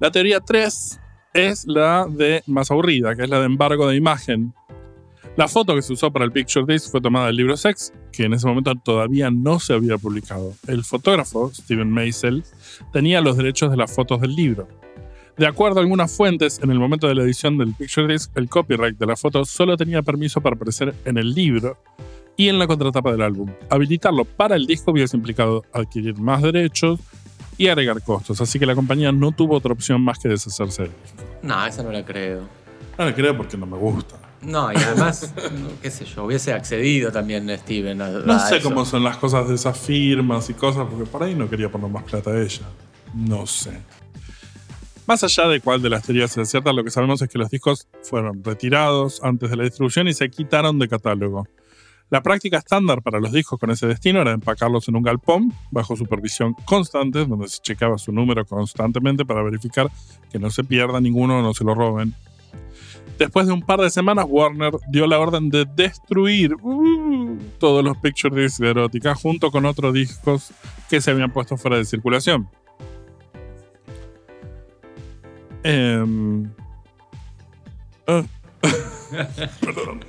La 0.00 0.10
teoría 0.10 0.40
3 0.40 1.00
es 1.34 1.66
la 1.66 2.06
de 2.08 2.42
más 2.46 2.70
aburrida, 2.70 3.14
que 3.14 3.24
es 3.24 3.28
la 3.28 3.40
de 3.40 3.46
embargo 3.46 3.88
de 3.88 3.96
imagen. 3.96 4.54
La 5.36 5.46
foto 5.46 5.74
que 5.74 5.82
se 5.82 5.92
usó 5.92 6.12
para 6.12 6.24
el 6.24 6.32
Picture 6.32 6.66
Disc 6.66 6.90
fue 6.90 7.00
tomada 7.00 7.26
del 7.26 7.36
libro 7.36 7.56
Sex, 7.56 7.92
que 8.12 8.24
en 8.24 8.32
ese 8.32 8.46
momento 8.46 8.74
todavía 8.74 9.30
no 9.30 9.60
se 9.60 9.74
había 9.74 9.98
publicado. 9.98 10.54
El 10.66 10.84
fotógrafo, 10.84 11.52
Steven 11.54 11.92
Meisel, 11.92 12.44
tenía 12.92 13.20
los 13.20 13.36
derechos 13.36 13.70
de 13.70 13.76
las 13.76 13.94
fotos 13.94 14.20
del 14.20 14.34
libro. 14.34 14.68
De 15.38 15.46
acuerdo 15.46 15.78
a 15.78 15.82
algunas 15.82 16.10
fuentes, 16.10 16.58
en 16.62 16.70
el 16.72 16.80
momento 16.80 17.06
de 17.06 17.14
la 17.14 17.22
edición 17.22 17.58
del 17.58 17.72
Picture 17.72 18.12
Disc, 18.12 18.30
el 18.34 18.48
copyright 18.48 18.98
de 18.98 19.06
la 19.06 19.16
foto 19.16 19.44
solo 19.44 19.76
tenía 19.76 20.02
permiso 20.02 20.40
para 20.40 20.56
aparecer 20.56 20.94
en 21.04 21.16
el 21.16 21.32
libro 21.32 21.78
y 22.36 22.48
en 22.48 22.58
la 22.58 22.66
contratapa 22.66 23.12
del 23.12 23.22
álbum. 23.22 23.48
Habilitarlo 23.70 24.24
para 24.24 24.56
el 24.56 24.66
disco 24.66 24.90
hubiese 24.90 25.16
implicado 25.16 25.64
adquirir 25.72 26.18
más 26.18 26.42
derechos 26.42 26.98
y 27.56 27.68
agregar 27.68 28.02
costos, 28.02 28.40
así 28.40 28.58
que 28.58 28.66
la 28.66 28.74
compañía 28.74 29.12
no 29.12 29.30
tuvo 29.30 29.56
otra 29.56 29.72
opción 29.72 30.00
más 30.02 30.18
que 30.18 30.28
deshacerse 30.28 30.82
de 30.82 30.88
él. 30.88 30.94
No, 31.42 31.64
esa 31.66 31.84
no 31.84 31.92
la 31.92 32.04
creo. 32.04 32.42
No 32.98 33.04
le 33.04 33.14
creo 33.14 33.36
porque 33.36 33.56
no 33.56 33.66
me 33.66 33.76
gusta. 33.76 34.16
No, 34.42 34.72
y 34.72 34.76
además, 34.76 35.32
qué 35.82 35.90
sé 35.90 36.04
yo, 36.04 36.24
hubiese 36.24 36.52
accedido 36.52 37.12
también 37.12 37.48
Steven 37.58 38.02
a, 38.02 38.08
No 38.10 38.32
a 38.32 38.38
sé 38.40 38.56
eso. 38.58 38.68
cómo 38.68 38.84
son 38.84 39.04
las 39.04 39.16
cosas 39.16 39.48
de 39.48 39.54
esas 39.54 39.78
firmas 39.78 40.50
y 40.50 40.54
cosas, 40.54 40.86
porque 40.90 41.08
por 41.08 41.22
ahí 41.22 41.36
no 41.36 41.48
quería 41.48 41.68
poner 41.70 41.88
más 41.90 42.02
plata 42.02 42.30
a 42.30 42.40
ella. 42.40 42.62
No 43.14 43.46
sé. 43.46 43.70
Más 45.08 45.24
allá 45.24 45.48
de 45.48 45.60
cuál 45.62 45.80
de 45.80 45.88
las 45.88 46.02
teorías 46.02 46.36
es 46.36 46.50
cierta, 46.50 46.70
lo 46.70 46.84
que 46.84 46.90
sabemos 46.90 47.22
es 47.22 47.30
que 47.30 47.38
los 47.38 47.48
discos 47.48 47.88
fueron 48.02 48.44
retirados 48.44 49.24
antes 49.24 49.48
de 49.48 49.56
la 49.56 49.64
distribución 49.64 50.06
y 50.06 50.12
se 50.12 50.28
quitaron 50.28 50.78
de 50.78 50.86
catálogo. 50.86 51.48
La 52.10 52.22
práctica 52.22 52.58
estándar 52.58 53.00
para 53.00 53.18
los 53.18 53.32
discos 53.32 53.58
con 53.58 53.70
ese 53.70 53.86
destino 53.86 54.20
era 54.20 54.32
empacarlos 54.32 54.86
en 54.86 54.96
un 54.96 55.02
galpón 55.02 55.54
bajo 55.70 55.96
supervisión 55.96 56.54
constante, 56.66 57.24
donde 57.24 57.48
se 57.48 57.62
checaba 57.62 57.96
su 57.96 58.12
número 58.12 58.44
constantemente 58.44 59.24
para 59.24 59.42
verificar 59.42 59.90
que 60.30 60.38
no 60.38 60.50
se 60.50 60.62
pierda 60.62 61.00
ninguno 61.00 61.38
o 61.38 61.42
no 61.42 61.54
se 61.54 61.64
lo 61.64 61.74
roben. 61.74 62.12
Después 63.18 63.46
de 63.46 63.54
un 63.54 63.62
par 63.62 63.80
de 63.80 63.88
semanas, 63.88 64.26
Warner 64.28 64.74
dio 64.90 65.06
la 65.06 65.18
orden 65.18 65.48
de 65.48 65.64
destruir 65.64 66.54
uh, 66.60 67.38
todos 67.58 67.82
los 67.82 67.96
picture 67.96 68.42
discs 68.42 68.58
de 68.58 68.68
erótica 68.68 69.14
junto 69.14 69.50
con 69.50 69.64
otros 69.64 69.94
discos 69.94 70.52
que 70.90 71.00
se 71.00 71.12
habían 71.12 71.32
puesto 71.32 71.56
fuera 71.56 71.78
de 71.78 71.86
circulación. 71.86 72.46
Em, 75.62 76.50
ah, 78.06 78.24
Perdón. 79.60 80.00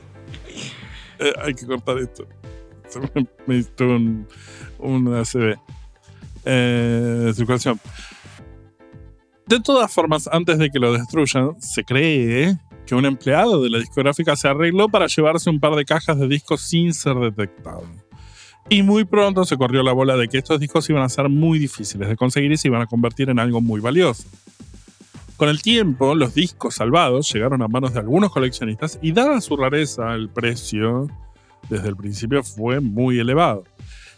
Eh, 1.20 1.34
hay 1.44 1.53
que 1.53 1.65
cortar 1.65 1.98
esto. 1.98 2.27
Se 2.88 3.00
me, 3.00 3.27
me 3.46 3.58
hizo 3.58 3.72
un, 3.79 4.27
un 4.79 5.13
ACB. 5.13 5.58
Eh, 6.46 7.22
de 7.25 7.34
circulación. 7.34 7.79
De 9.46 9.60
todas 9.60 9.91
formas, 9.91 10.29
antes 10.32 10.58
de 10.58 10.70
que 10.70 10.79
lo 10.79 10.94
destruyan, 10.94 11.60
se 11.60 11.84
cree 11.84 12.58
que 12.86 12.96
un 12.96 13.06
empleado 13.06 13.62
de 13.62 13.70
la 13.70 13.79
discográfica 13.79 14.36
se 14.36 14.48
arregló 14.48 14.89
para 14.89 15.08
llevarse 15.08 15.50
un 15.50 15.60
par 15.60 15.75
de 15.75 15.86
cajas 15.86 16.20
de 16.20 16.27
discos 16.27 16.62
sin 16.62 16.94
ser 16.94 17.15
detectado. 17.15 17.84
Y 18.70 18.84
muy 18.84 19.06
pronto 19.06 19.46
se 19.46 19.58
corrió 19.58 19.82
la 19.84 19.91
bola 19.91 20.15
de 20.15 20.27
que 20.27 20.38
estos 20.38 20.60
discos 20.60 20.89
iban 20.89 21.01
a 21.01 21.10
ser 21.10 21.29
muy 21.29 21.58
difíciles 21.60 22.08
de 22.08 22.15
conseguir 22.15 22.51
y 22.51 22.58
se 22.58 22.68
iban 22.68 22.82
a 22.82 22.86
convertir 22.86 23.29
en 23.29 23.39
algo 23.39 23.62
muy 23.62 23.82
valioso. 23.82 24.24
Con 25.39 25.48
el 25.48 25.62
tiempo, 25.62 26.15
los 26.15 26.34
discos 26.34 26.75
salvados 26.75 27.31
llegaron 27.31 27.62
a 27.62 27.69
manos 27.69 27.93
de 27.93 28.01
algunos 28.01 28.29
coleccionistas 28.29 29.00
y 29.01 29.13
dada 29.13 29.39
su 29.39 29.55
rareza, 29.55 30.13
el 30.13 30.27
precio 30.27 31.08
desde 31.69 31.88
el 31.88 31.96
principio 31.96 32.43
fue 32.43 32.81
muy 32.81 33.19
elevado. 33.19 33.63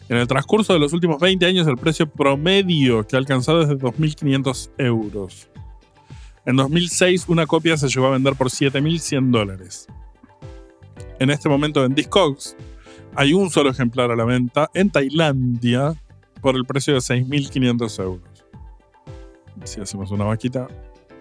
En 0.09 0.17
el 0.17 0.27
transcurso 0.27 0.73
de 0.73 0.79
los 0.79 0.93
últimos 0.93 1.19
20 1.19 1.45
años, 1.45 1.67
el 1.67 1.77
precio 1.77 2.09
promedio 2.09 3.05
que 3.05 3.15
ha 3.15 3.19
alcanzado 3.19 3.61
es 3.61 3.69
de 3.69 3.77
2.500 3.77 4.71
euros. 4.79 5.47
En 6.47 6.55
2006, 6.55 7.25
una 7.27 7.45
copia 7.45 7.77
se 7.77 7.87
llegó 7.87 8.07
a 8.07 8.11
vender 8.13 8.33
por 8.33 8.47
7.100 8.49 9.29
dólares. 9.29 9.87
En 11.19 11.29
este 11.29 11.47
momento 11.47 11.85
en 11.85 11.93
Discogs 11.93 12.55
hay 13.13 13.33
un 13.33 13.51
solo 13.51 13.69
ejemplar 13.69 14.09
a 14.09 14.15
la 14.15 14.25
venta 14.25 14.71
en 14.73 14.89
Tailandia 14.89 15.93
por 16.41 16.55
el 16.55 16.65
precio 16.65 16.95
de 16.95 16.99
6.500 16.99 18.01
euros. 18.01 18.43
Si 19.65 19.79
hacemos 19.79 20.09
una 20.09 20.25
vaquita, 20.25 20.67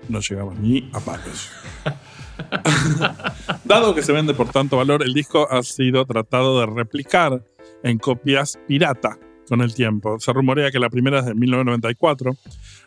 no 0.09 0.21
llegamos 0.21 0.59
ni 0.59 0.89
a 0.93 1.01
palos. 1.01 1.51
Dado 3.65 3.95
que 3.95 4.03
se 4.03 4.13
vende 4.13 4.35
por 4.35 4.51
tanto 4.51 4.77
valor, 4.77 5.03
el 5.03 5.13
disco 5.13 5.47
ha 5.51 5.63
sido 5.63 6.05
tratado 6.07 6.61
de 6.61 6.67
replicar 6.67 7.45
en 7.83 7.99
copias 7.99 8.59
pirata 8.67 9.19
con 9.49 9.61
el 9.61 9.75
tiempo. 9.75 10.19
Se 10.21 10.33
rumorea 10.33 10.71
que 10.71 10.79
la 10.79 10.91
primera 10.91 11.21
es 11.21 11.27
de 11.27 11.35
1994. 11.35 12.37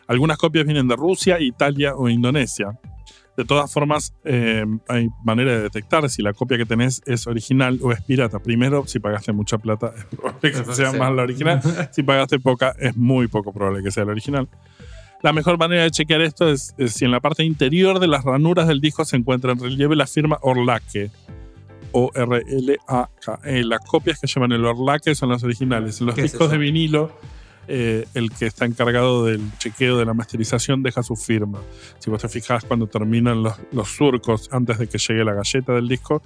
Algunas 0.06 0.38
copias 0.38 0.64
vienen 0.64 0.88
de 0.88 0.96
Rusia, 0.96 1.38
Italia 1.40 1.94
o 1.94 2.08
Indonesia. 2.08 2.78
De 3.36 3.44
todas 3.44 3.72
formas, 3.72 4.14
eh, 4.24 4.64
hay 4.88 5.08
manera 5.24 5.52
de 5.52 5.62
detectar 5.62 6.08
si 6.08 6.22
la 6.22 6.32
copia 6.32 6.56
que 6.56 6.66
tenés 6.66 7.02
es 7.04 7.26
original 7.26 7.80
o 7.82 7.90
es 7.90 8.00
pirata. 8.02 8.38
Primero, 8.38 8.86
si 8.86 9.00
pagaste 9.00 9.32
mucha 9.32 9.58
plata, 9.58 9.92
es 9.96 10.04
probable 10.04 10.52
que 10.52 10.72
sea 10.72 10.92
más 10.92 11.12
la 11.12 11.22
original. 11.22 11.60
Si 11.92 12.02
pagaste 12.02 12.38
poca, 12.38 12.74
es 12.78 12.96
muy 12.96 13.26
poco 13.26 13.52
probable 13.52 13.82
que 13.82 13.90
sea 13.90 14.04
la 14.04 14.12
original. 14.12 14.48
La 15.24 15.32
mejor 15.32 15.56
manera 15.56 15.84
de 15.84 15.90
chequear 15.90 16.20
esto 16.20 16.50
es, 16.50 16.74
es 16.76 16.92
si 16.92 17.06
en 17.06 17.10
la 17.10 17.18
parte 17.18 17.44
interior 17.44 17.98
de 17.98 18.06
las 18.06 18.24
ranuras 18.24 18.68
del 18.68 18.82
disco 18.82 19.06
se 19.06 19.16
encuentra 19.16 19.52
en 19.52 19.58
relieve 19.58 19.96
la 19.96 20.06
firma 20.06 20.38
Orlake. 20.42 21.10
O-R-L-A-K-E. 21.92 23.64
Las 23.64 23.80
copias 23.86 24.20
que 24.20 24.26
llevan 24.26 24.52
el 24.52 24.66
Orlake 24.66 25.14
son 25.14 25.30
las 25.30 25.42
originales. 25.42 25.98
En 26.02 26.08
los 26.08 26.14
¿Qué 26.14 26.20
es 26.20 26.32
discos 26.32 26.48
eso? 26.48 26.52
de 26.52 26.58
vinilo 26.58 27.10
eh, 27.68 28.04
el 28.12 28.32
que 28.32 28.44
está 28.44 28.66
encargado 28.66 29.24
del 29.24 29.40
chequeo 29.56 29.96
de 29.96 30.04
la 30.04 30.12
masterización 30.12 30.82
deja 30.82 31.02
su 31.02 31.16
firma. 31.16 31.58
Si 32.00 32.10
vos 32.10 32.20
te 32.20 32.28
fijas 32.28 32.66
cuando 32.66 32.86
terminan 32.86 33.42
los, 33.42 33.54
los 33.72 33.88
surcos 33.88 34.50
antes 34.52 34.76
de 34.76 34.88
que 34.88 34.98
llegue 34.98 35.24
la 35.24 35.32
galleta 35.32 35.72
del 35.72 35.88
disco, 35.88 36.22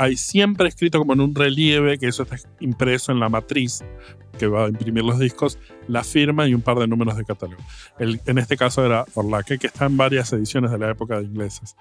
hay 0.00 0.16
siempre 0.16 0.66
escrito 0.68 0.98
como 0.98 1.12
en 1.12 1.20
un 1.20 1.34
relieve, 1.34 1.98
que 1.98 2.08
eso 2.08 2.22
está 2.22 2.36
impreso 2.60 3.12
en 3.12 3.20
la 3.20 3.28
matriz 3.28 3.84
que 4.38 4.46
va 4.46 4.64
a 4.64 4.68
imprimir 4.68 5.04
los 5.04 5.18
discos, 5.18 5.58
la 5.88 6.02
firma 6.02 6.48
y 6.48 6.54
un 6.54 6.62
par 6.62 6.78
de 6.78 6.86
números 6.86 7.16
de 7.18 7.24
catálogo. 7.26 7.62
El- 7.98 8.18
en 8.24 8.38
este 8.38 8.56
caso 8.56 8.84
era 8.86 9.04
Orlaque, 9.14 9.58
que 9.58 9.66
está 9.66 9.84
en 9.84 9.98
varias 9.98 10.32
ediciones 10.32 10.70
de 10.70 10.78
la 10.78 10.90
época 10.90 11.18
de 11.18 11.24
ingleses. 11.24 11.76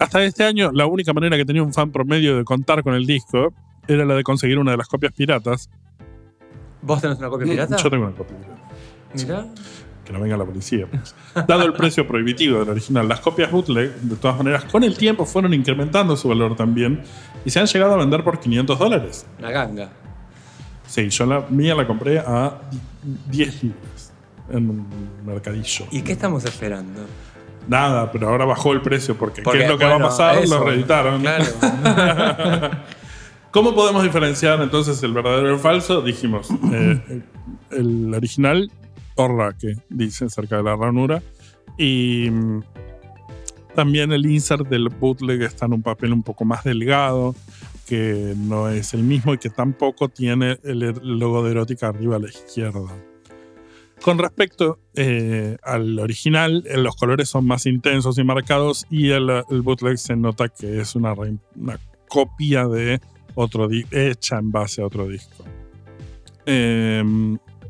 Hasta 0.00 0.24
este 0.24 0.42
año, 0.44 0.72
la 0.72 0.86
única 0.86 1.12
manera 1.12 1.36
que 1.36 1.44
tenía 1.44 1.62
un 1.62 1.72
fan 1.72 1.92
promedio 1.92 2.36
de 2.36 2.44
contar 2.44 2.82
con 2.82 2.94
el 2.94 3.06
disco 3.06 3.54
era 3.86 4.04
la 4.04 4.14
de 4.14 4.24
conseguir 4.24 4.58
una 4.58 4.72
de 4.72 4.76
las 4.78 4.88
copias 4.88 5.12
piratas. 5.12 5.70
¿Vos 6.82 7.00
tenés 7.00 7.18
una 7.18 7.28
copia 7.28 7.46
pirata? 7.46 7.76
Yo 7.76 7.88
tengo 7.90 8.06
una 8.06 8.16
copia 8.16 8.36
pirata. 8.36 8.68
Mirá. 9.14 9.46
Que 10.06 10.12
no 10.12 10.20
venga 10.20 10.36
la 10.36 10.44
policía. 10.44 10.86
pues. 10.86 11.14
Dado 11.48 11.64
el 11.64 11.72
precio 11.72 12.06
prohibitivo 12.06 12.60
del 12.60 12.68
original, 12.70 13.08
las 13.08 13.20
copias 13.20 13.50
bootleg, 13.50 13.92
de 13.96 14.16
todas 14.16 14.36
maneras, 14.38 14.64
con 14.64 14.84
el 14.84 14.96
tiempo 14.96 15.26
fueron 15.26 15.52
incrementando 15.52 16.16
su 16.16 16.28
valor 16.28 16.54
también 16.56 17.02
y 17.44 17.50
se 17.50 17.58
han 17.58 17.66
llegado 17.66 17.94
a 17.94 17.96
vender 17.96 18.22
por 18.22 18.38
500 18.38 18.78
dólares. 18.78 19.26
Una 19.40 19.50
ganga. 19.50 19.90
Sí, 20.86 21.08
yo 21.10 21.26
la 21.26 21.44
mía 21.50 21.74
la 21.74 21.86
compré 21.86 22.20
a 22.20 22.54
10 23.30 23.64
libras 23.64 24.12
en 24.50 24.70
un 24.70 24.86
mercadillo. 25.26 25.86
¿Y 25.90 26.02
qué 26.02 26.12
estamos 26.12 26.44
esperando? 26.44 27.00
Nada, 27.66 28.12
pero 28.12 28.28
ahora 28.28 28.44
bajó 28.44 28.72
el 28.72 28.80
precio 28.80 29.16
porque, 29.18 29.42
Porque, 29.42 29.58
¿qué 29.58 29.64
es 29.64 29.70
lo 29.70 29.76
que 29.76 29.84
va 29.84 29.90
a 29.90 29.94
bueno, 29.94 30.06
pasar? 30.08 30.38
eso, 30.38 30.56
lo 30.60 30.64
reeditaron. 30.64 31.20
Claro. 31.20 31.44
¿Cómo 33.50 33.74
podemos 33.74 34.02
diferenciar 34.04 34.60
entonces 34.62 35.02
el 35.02 35.12
verdadero 35.12 35.50
y 35.50 35.54
el 35.54 35.58
falso? 35.58 36.02
Dijimos, 36.02 36.48
eh, 36.72 37.22
el 37.70 38.14
original, 38.14 38.70
Orraque, 39.16 39.74
dice 39.88 40.28
cerca 40.30 40.58
de 40.58 40.62
la 40.62 40.76
ranura. 40.76 41.22
Y 41.76 42.28
mm, 42.30 42.62
también 43.74 44.12
el 44.12 44.24
insert 44.26 44.68
del 44.68 44.88
bootleg 44.88 45.42
está 45.42 45.66
en 45.66 45.74
un 45.74 45.82
papel 45.82 46.12
un 46.12 46.22
poco 46.22 46.44
más 46.44 46.64
delgado, 46.64 47.34
que 47.86 48.34
no 48.36 48.68
es 48.68 48.94
el 48.94 49.02
mismo 49.02 49.34
y 49.34 49.38
que 49.38 49.50
tampoco 49.50 50.08
tiene 50.08 50.58
el 50.64 50.94
logo 51.02 51.44
de 51.44 51.50
erótica 51.52 51.88
arriba 51.88 52.16
a 52.16 52.18
la 52.18 52.28
izquierda. 52.28 52.96
Con 54.02 54.18
respecto 54.18 54.78
eh, 54.94 55.56
al 55.62 55.98
original, 55.98 56.64
eh, 56.66 56.76
los 56.76 56.96
colores 56.96 57.28
son 57.28 57.46
más 57.46 57.66
intensos 57.66 58.18
y 58.18 58.24
marcados 58.24 58.86
y 58.90 59.10
el, 59.10 59.44
bootleg 59.62 59.98
se 59.98 60.16
nota 60.16 60.48
que 60.48 60.80
es 60.80 60.94
una, 60.94 61.14
copia 62.08 62.66
de 62.68 63.00
otro 63.34 63.68
hecha 63.90 64.38
en 64.38 64.52
base 64.52 64.82
a 64.82 64.86
otro 64.86 65.08
disco. 65.08 65.44
Eh, 66.44 67.02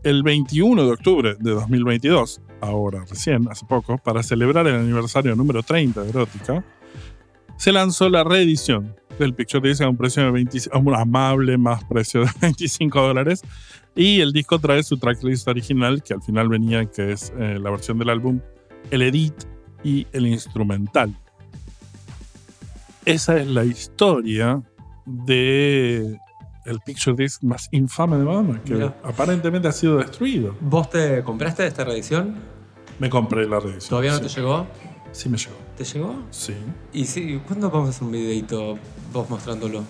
el 0.06 0.22
21 0.22 0.84
de 0.84 0.92
octubre 0.92 1.36
de 1.36 1.50
2022, 1.50 2.40
ahora 2.60 3.04
recién, 3.10 3.48
hace 3.50 3.66
poco, 3.66 3.98
para 3.98 4.22
celebrar 4.22 4.64
el 4.68 4.76
aniversario 4.76 5.34
número 5.34 5.64
30 5.64 6.04
de 6.04 6.10
Erótica, 6.10 6.64
se 7.56 7.72
lanzó 7.72 8.08
la 8.08 8.22
reedición 8.22 8.94
del 9.18 9.34
Picture 9.34 9.68
Disc 9.68 9.80
a 9.80 9.88
un 9.88 9.96
precio 9.96 10.24
de 10.24 10.30
20 10.30 10.58
a 10.70 10.78
un 10.78 10.94
amable 10.94 11.58
más 11.58 11.82
precio 11.82 12.20
de 12.20 12.30
25 12.40 13.02
dólares. 13.02 13.42
Y 13.96 14.20
el 14.20 14.32
disco 14.32 14.60
trae 14.60 14.84
su 14.84 14.96
tracklist 14.96 15.48
original, 15.48 16.00
que 16.04 16.14
al 16.14 16.22
final 16.22 16.48
venía, 16.48 16.86
que 16.86 17.10
es 17.10 17.32
eh, 17.36 17.58
la 17.60 17.70
versión 17.70 17.98
del 17.98 18.10
álbum, 18.10 18.38
el 18.92 19.02
edit 19.02 19.34
y 19.82 20.06
el 20.12 20.28
instrumental. 20.28 21.12
Esa 23.04 23.40
es 23.40 23.48
la 23.48 23.64
historia 23.64 24.62
de 25.04 26.16
el 26.66 26.80
picture 26.80 27.16
disc 27.16 27.42
más 27.42 27.68
infame 27.70 28.16
de 28.18 28.24
Madonna, 28.24 28.60
que 28.64 28.74
Mira. 28.74 28.96
aparentemente 29.04 29.68
ha 29.68 29.72
sido 29.72 29.98
destruido. 29.98 30.54
¿Vos 30.60 30.90
te 30.90 31.22
compraste 31.22 31.66
esta 31.66 31.84
reedición? 31.84 32.34
Me 32.98 33.08
compré 33.10 33.46
la 33.48 33.60
reedición. 33.60 33.88
¿Todavía 33.90 34.12
no 34.12 34.18
sí. 34.18 34.22
te 34.24 34.28
llegó? 34.40 34.66
Sí 35.12 35.28
me 35.28 35.38
llegó. 35.38 35.56
¿Te 35.76 35.84
llegó? 35.84 36.14
Sí. 36.30 36.54
¿Y 36.92 37.04
sí, 37.06 37.40
cuándo 37.46 37.70
vamos 37.70 37.88
a 37.88 37.90
hacer 37.90 38.02
un 38.04 38.12
videito 38.12 38.78
vos 39.12 39.30
mostrándolo? 39.30 39.84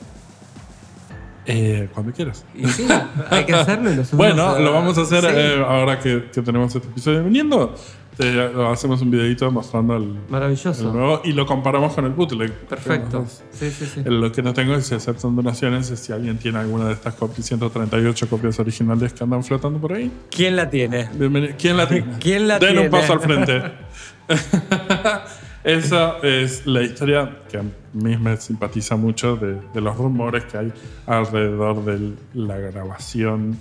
Eh, 1.49 1.89
cuando 1.95 2.13
quieras. 2.13 2.45
Y 2.57 2.67
sí, 2.67 2.87
hay 3.31 3.45
que 3.45 3.55
hacerlo 3.55 3.93
y 3.93 3.97
lo 3.97 4.05
subimos 4.05 4.17
Bueno, 4.35 4.49
a- 4.51 4.59
lo 4.59 4.73
vamos 4.73 4.99
a 4.99 5.03
hacer 5.03 5.21
Sí. 5.23 5.29
eh, 5.33 5.65
ahora 5.67 5.99
que, 6.01 6.29
que 6.33 6.43
tenemos 6.43 6.75
este 6.75 6.89
episodio 6.89 7.23
viniendo. 7.25 7.75
Te, 8.17 8.41
hacemos 8.67 9.03
un 9.03 9.11
videito 9.11 9.51
mostrando 9.51 9.95
el, 9.97 10.17
Maravilloso. 10.31 10.89
el 10.89 10.93
nuevo 10.93 11.21
y 11.23 11.33
lo 11.33 11.45
comparamos 11.45 11.93
con 11.93 12.07
el 12.07 12.13
bootleg. 12.13 12.51
Perfecto. 12.51 13.27
Sí, 13.51 13.71
sí, 13.71 13.85
sí. 13.85 14.03
Lo 14.07 14.33
que 14.33 14.43
no 14.43 14.55
tengo 14.55 14.75
es 14.75 14.87
si 14.87 14.95
aceptan 14.95 15.37
donaciones, 15.37 15.91
es 15.91 16.01
si 16.01 16.13
alguien 16.13 16.39
tiene 16.39 16.59
alguna 16.59 16.87
de 16.87 16.95
estas 16.95 17.15
copias, 17.15 17.47
138 17.47 18.29
copias 18.29 18.59
originales 18.59 19.13
que 19.13 19.23
andan 19.23 19.45
flotando 19.45 19.79
por 19.79 19.93
ahí. 19.93 20.11
¿Quién 20.31 20.57
la 20.57 20.71
tiene? 20.71 21.11
Bienvenido. 21.13 21.55
¿Quién 21.59 21.77
la 21.77 21.87
tiene? 21.87 22.15
¿Quién 22.21 22.49
la 22.49 22.59
Den 22.59 22.71
tiene? 22.71 22.85
un 22.87 22.91
paso 22.91 23.13
al 23.13 23.21
frente. 23.21 23.63
Esa 25.65 26.19
es 26.23 26.67
la 26.67 26.83
historia 26.83 27.43
que 27.51 27.59
a 27.59 27.63
mí 27.93 28.17
me 28.17 28.37
simpatiza 28.39 28.97
mucho 28.97 29.37
de, 29.37 29.59
de 29.75 29.81
los 29.83 29.95
rumores 29.97 30.45
que 30.45 30.57
hay 30.57 30.73
alrededor 31.07 31.85
de 31.85 32.15
la 32.33 32.57
grabación 32.57 33.59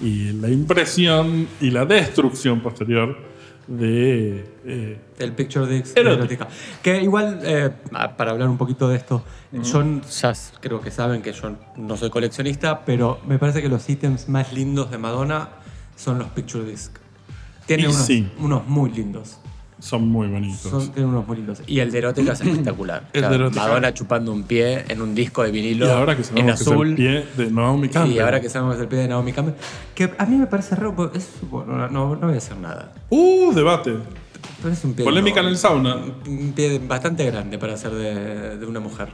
y 0.00 0.32
la 0.32 0.48
impresión 0.48 1.48
y 1.60 1.70
la 1.70 1.84
destrucción 1.84 2.60
posterior 2.60 3.28
de... 3.68 4.44
eh, 4.64 4.98
El 5.18 5.32
Picture 5.32 5.66
Disc 5.66 5.96
Erótica. 5.96 6.44
erótica. 6.44 6.48
Que 6.82 7.02
igual, 7.02 7.40
eh, 7.42 7.70
para 8.16 8.30
hablar 8.32 8.48
un 8.48 8.56
poquito 8.58 8.88
de 8.88 8.96
esto, 8.96 9.22
yo 9.52 9.80
n- 9.82 10.00
ya 10.10 10.32
creo 10.60 10.80
que 10.80 10.90
saben 10.90 11.22
que 11.22 11.32
yo 11.32 11.54
no 11.76 11.96
soy 11.96 12.10
coleccionista, 12.10 12.84
pero 12.84 13.20
me 13.26 13.38
parece 13.38 13.62
que 13.62 13.68
los 13.68 13.88
ítems 13.88 14.28
más 14.28 14.52
lindos 14.52 14.90
de 14.90 14.98
Madonna 14.98 15.50
son 15.96 16.18
los 16.18 16.28
Picture 16.28 16.64
Disc. 16.64 16.92
Tiene 17.66 17.86
unos, 17.88 18.06
sí. 18.06 18.30
unos 18.38 18.66
muy 18.66 18.90
lindos. 18.90 19.38
Son 19.80 20.08
muy 20.08 20.28
bonitos. 20.28 20.58
Son, 20.70 20.92
unos 20.96 21.28
lindos. 21.36 21.62
Y 21.66 21.80
el 21.80 21.90
de 21.90 21.98
erótica 21.98 22.32
es 22.32 22.40
espectacular. 22.40 23.04
El 23.12 23.22
de 23.22 23.28
Claro, 23.28 23.34
erótica. 23.34 23.62
Madonna 23.62 23.94
chupando 23.94 24.32
un 24.32 24.42
pie 24.42 24.84
en 24.88 25.00
un 25.00 25.14
disco 25.14 25.42
de 25.42 25.50
y 25.50 25.52
vinilo 25.52 25.90
ahora 25.92 26.14
que 26.16 26.22
en 26.22 26.24
sabemos 26.28 26.44
que 26.56 26.62
es 26.62 26.68
azul. 26.68 26.88
el 26.88 26.94
pie 26.94 27.26
de 27.36 27.50
Naomi 27.50 27.88
Campbell. 27.88 28.16
y 28.16 28.18
ahora 28.18 28.40
que 28.40 28.48
sabemos 28.48 28.74
que 28.74 28.78
es 28.78 28.82
el 28.82 28.88
pie 28.88 28.98
de 28.98 29.08
Naomi 29.08 29.32
Campbell. 29.32 29.54
Que 29.94 30.12
a 30.18 30.26
mí 30.26 30.36
me 30.36 30.46
parece 30.46 30.74
raro. 30.74 30.94
porque 30.94 31.18
Es, 31.18 31.30
bueno, 31.42 31.88
no, 31.88 32.14
no 32.14 32.16
voy 32.16 32.30
a 32.30 32.34
decir 32.34 32.56
nada. 32.56 32.92
¡Uh! 33.10 33.52
Debate. 33.52 33.96
Pero 34.62 34.74
es 34.74 34.84
un 34.84 34.94
pie 34.94 35.04
Polémica 35.04 35.40
en 35.40 35.46
el 35.46 35.56
sauna. 35.56 35.96
Un 36.26 36.52
pie 36.54 36.80
bastante 36.80 37.24
grande 37.24 37.58
para 37.58 37.76
ser 37.76 37.92
de, 37.92 38.56
de 38.58 38.66
una 38.66 38.80
mujer. 38.80 39.08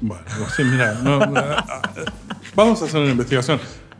Bueno, 0.00 0.22
sí, 0.54 0.62
mira, 0.64 0.98
no, 1.02 1.18
ah, 1.36 1.82
vamos 2.54 2.82
a 2.82 2.84
hacer 2.84 3.00
una 3.00 3.12
investigación. 3.12 3.58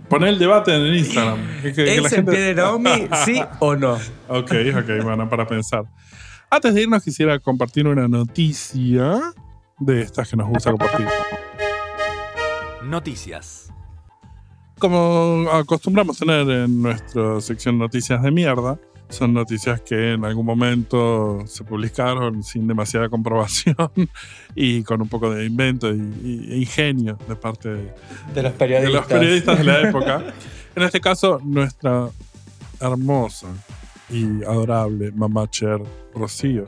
Poner 0.08 0.28
el 0.30 0.38
debate 0.38 0.74
en 0.74 0.82
el 0.82 0.96
Instagram. 0.96 1.38
Que- 1.62 1.72
que- 1.72 1.84
que 1.84 1.92
¿Es 1.96 1.98
el 2.04 2.08
gente- 2.08 2.32
pie 2.32 2.40
de 2.40 2.54
Naomi? 2.62 3.08
¿Sí 3.24 3.40
o 3.60 3.74
no? 3.76 3.94
Ok, 4.28 4.52
ok, 4.76 5.02
bueno, 5.02 5.28
para 5.28 5.46
pensar. 5.46 5.84
Antes 6.50 6.74
de 6.74 6.82
irnos, 6.82 7.02
quisiera 7.02 7.38
compartir 7.40 7.86
una 7.88 8.06
noticia 8.06 9.20
de 9.78 10.02
estas 10.02 10.28
que 10.30 10.36
nos 10.36 10.48
gusta 10.48 10.70
compartir. 10.70 11.06
Noticias. 12.84 13.72
Como 14.78 15.48
acostumbramos 15.52 16.18
tener 16.18 16.48
en 16.48 16.82
nuestra 16.82 17.40
sección 17.40 17.78
Noticias 17.78 18.22
de 18.22 18.30
Mierda, 18.30 18.78
son 19.08 19.32
noticias 19.34 19.80
que 19.80 20.12
en 20.14 20.24
algún 20.24 20.46
momento 20.46 21.44
se 21.46 21.64
publicaron 21.64 22.42
sin 22.42 22.66
demasiada 22.66 23.08
comprobación 23.08 23.76
y 24.54 24.82
con 24.82 25.02
un 25.02 25.08
poco 25.08 25.30
de 25.32 25.44
invento 25.44 25.88
e 25.88 25.94
ingenio 25.94 27.18
de 27.28 27.36
parte 27.36 27.68
de, 27.68 27.94
De 28.34 28.42
los 28.42 28.52
de 28.52 28.58
periodistas. 28.58 28.92
los 28.92 29.06
periodistas 29.06 29.58
de 29.58 29.64
la 29.64 29.80
época. 29.88 30.24
En 30.74 30.82
este 30.82 31.00
caso, 31.00 31.40
nuestra 31.44 32.08
hermosa 32.80 33.48
y 34.10 34.42
adorable 34.44 35.12
mamá 35.12 35.48
Cher 35.48 35.80
Rocío 36.14 36.66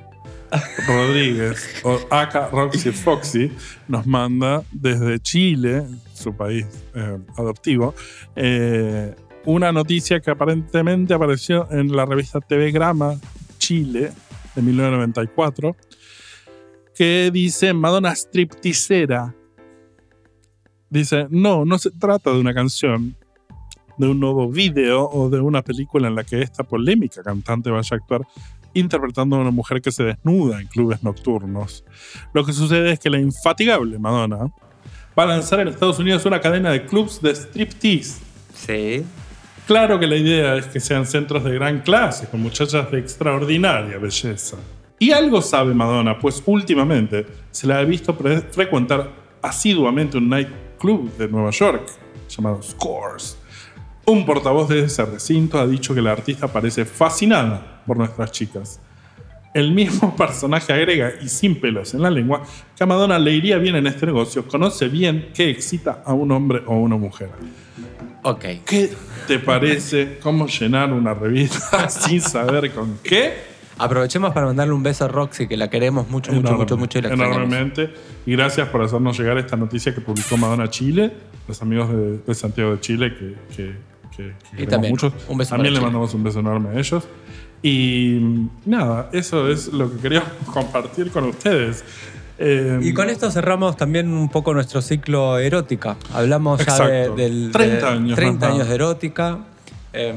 Rodríguez, 0.87 1.81
o 1.83 1.99
Aka 2.11 2.49
Roxy 2.51 2.93
Foxy, 2.93 3.51
nos 3.89 4.07
manda 4.07 4.63
desde 4.73 5.19
Chile, 5.19 5.85
su 6.15 6.35
país 6.35 6.67
eh, 6.95 7.19
adoptivo, 7.37 7.95
eh, 8.37 9.15
una 9.47 9.73
noticia 9.73 10.21
que 10.21 10.31
aparentemente 10.31 11.15
apareció 11.15 11.69
en 11.71 11.95
la 11.95 12.05
revista 12.05 12.41
TV 12.41 12.73
Grama 12.73 13.15
Chile 13.59 14.13
de 14.55 14.63
1994, 14.63 15.77
que 16.95 17.31
dice 17.33 17.73
Madonna 17.73 18.15
stripticera. 18.15 19.35
Dice, 20.91 21.27
no, 21.31 21.65
no 21.65 21.79
se 21.79 21.91
trata 21.91 22.33
de 22.33 22.41
una 22.41 22.53
canción, 22.53 23.17
de 23.97 24.09
un 24.09 24.21
nuevo 24.21 24.51
video 24.51 25.09
o 25.09 25.31
de 25.31 25.41
una 25.41 25.63
película 25.63 26.09
en 26.09 26.17
la 26.17 26.25
que 26.25 26.43
esta 26.43 26.65
polémica 26.65 27.23
cantante 27.23 27.71
vaya 27.71 27.89
a 27.93 27.97
actuar 27.97 28.23
interpretando 28.75 29.37
a 29.37 29.39
una 29.39 29.51
mujer 29.51 29.81
que 29.81 29.91
se 29.91 30.03
desnuda 30.03 30.61
en 30.61 30.67
clubes 30.67 31.03
nocturnos. 31.03 31.85
Lo 32.35 32.45
que 32.45 32.53
sucede 32.53 32.93
es 32.93 32.99
que 32.99 33.09
la 33.09 33.19
infatigable 33.19 33.99
Madonna 33.99 34.51
va 35.19 35.23
a 35.23 35.27
lanzar 35.27 35.61
en 35.61 35.69
Estados 35.69 35.99
Unidos 35.99 36.27
una 36.27 36.41
cadena 36.41 36.71
de 36.71 36.85
clubs 36.85 37.23
de 37.23 37.35
striptease. 37.35 38.21
Sí. 38.55 39.05
Claro 39.67 39.99
que 39.99 40.07
la 40.07 40.15
idea 40.15 40.55
es 40.55 40.67
que 40.67 40.79
sean 40.79 41.05
centros 41.05 41.43
de 41.43 41.53
gran 41.53 41.81
clase, 41.81 42.29
con 42.29 42.41
muchachas 42.41 42.89
de 42.89 43.01
extraordinaria 43.01 43.99
belleza. 43.99 44.57
Y 44.97 45.11
algo 45.11 45.43
sabe 45.43 45.75
Madonna, 45.75 46.17
pues 46.21 46.41
últimamente 46.47 47.27
se 47.51 47.67
la 47.67 47.81
ha 47.81 47.83
visto 47.85 48.15
frecuentar 48.15 49.11
asiduamente 49.43 50.19
un 50.19 50.29
nightclub 50.29 51.17
de 51.17 51.27
Nueva 51.27 51.51
York 51.51 51.83
llamado 52.29 52.63
Scores, 52.63 53.37
Un 54.05 54.25
portavoz 54.25 54.69
de 54.69 54.85
ese 54.85 55.05
recinto 55.05 55.59
ha 55.59 55.67
dicho 55.67 55.93
que 55.93 56.01
la 56.01 56.13
artista 56.13 56.47
parece 56.47 56.85
fascinada 56.85 57.83
por 57.85 57.97
nuestras 57.97 58.31
chicas. 58.31 58.81
El 59.53 59.73
mismo 59.73 60.15
personaje 60.17 60.73
agrega, 60.73 61.15
y 61.21 61.29
sin 61.29 61.61
pelos 61.61 61.93
en 61.93 62.03
la 62.03 62.11
lengua, 62.11 62.45
que 62.77 62.85
a 62.85 62.87
Madonna 62.87 63.19
le 63.19 63.33
iría 63.33 63.59
bien 63.59 63.75
en 63.75 63.89
este 63.89 64.07
negocio, 64.07 64.47
conoce 64.47 64.87
bien 64.87 65.31
qué 65.35 65.51
excita 65.51 66.03
a 66.05 66.13
un 66.15 66.31
hombre 66.31 66.63
o 66.67 66.77
una 66.77 66.97
mujer. 66.97 67.31
Ok. 68.29 68.45
¿Qué 68.65 68.91
te 69.29 69.39
parece 69.39 70.19
cómo 70.23 70.47
llenar 70.49 70.93
una 70.93 71.15
revista 71.15 71.89
sin 71.89 72.21
saber 72.21 72.73
con 72.73 72.99
qué? 73.03 73.55
Aprovechemos 73.79 74.33
para 74.33 74.47
mandarle 74.47 74.73
un 74.73 74.83
beso 74.83 75.05
a 75.05 75.09
Roxy, 75.09 75.47
que 75.47 75.57
la 75.57 75.69
queremos 75.69 76.09
mucho, 76.09 76.33
mucho, 76.33 76.41
Enorme, 76.49 76.59
mucho, 76.59 76.77
mucho 76.77 76.99
y 76.99 77.03
la 77.03 77.09
enormemente. 77.11 77.93
Y 78.25 78.33
gracias 78.33 78.69
por 78.69 78.83
hacernos 78.83 79.19
llegar 79.19 79.37
esta 79.39 79.57
noticia 79.57 79.95
que 79.95 80.01
publicó 80.01 80.37
Madonna 80.39 80.69
Chile, 80.71 81.13
los 81.47 81.61
amigos 81.63 81.91
de, 81.91 82.19
de 82.19 82.35
Santiago 82.35 82.73
de 82.73 82.81
Chile, 82.81 83.15
que, 83.15 83.35
que, 83.55 83.75
que- 84.57 84.67
también, 84.67 84.93
mucho. 84.93 85.13
un 85.29 85.37
beso 85.39 85.51
También 85.51 85.75
le 85.75 85.79
Chile. 85.79 85.87
mandamos 85.87 86.15
un 86.15 86.25
beso 86.25 86.41
enorme 86.41 86.71
a 86.71 86.79
ellos. 86.79 87.05
Y 87.63 88.19
nada, 88.65 89.11
eso 89.13 89.49
es 89.49 89.69
lo 89.69 89.93
que 89.93 89.99
queríamos 89.99 90.31
compartir 90.53 91.11
con 91.11 91.25
ustedes. 91.25 91.85
Eh, 92.39 92.79
Y 92.83 92.93
con 92.93 93.09
esto 93.09 93.31
cerramos 93.31 93.77
también 93.77 94.13
un 94.13 94.29
poco 94.29 94.53
nuestro 94.53 94.83
ciclo 94.83 95.39
erótica. 95.39 95.97
Hablamos 96.13 96.65
ya 96.65 96.87
de, 96.87 97.11
del 97.11 97.51
30 97.53 97.77
de 97.87 97.93
años 97.93 98.17
30 98.17 98.35
más 98.35 98.45
años 98.49 98.59
nada. 98.59 98.69
de 98.71 98.75
erótica. 98.75 99.39
eh, 99.93 100.15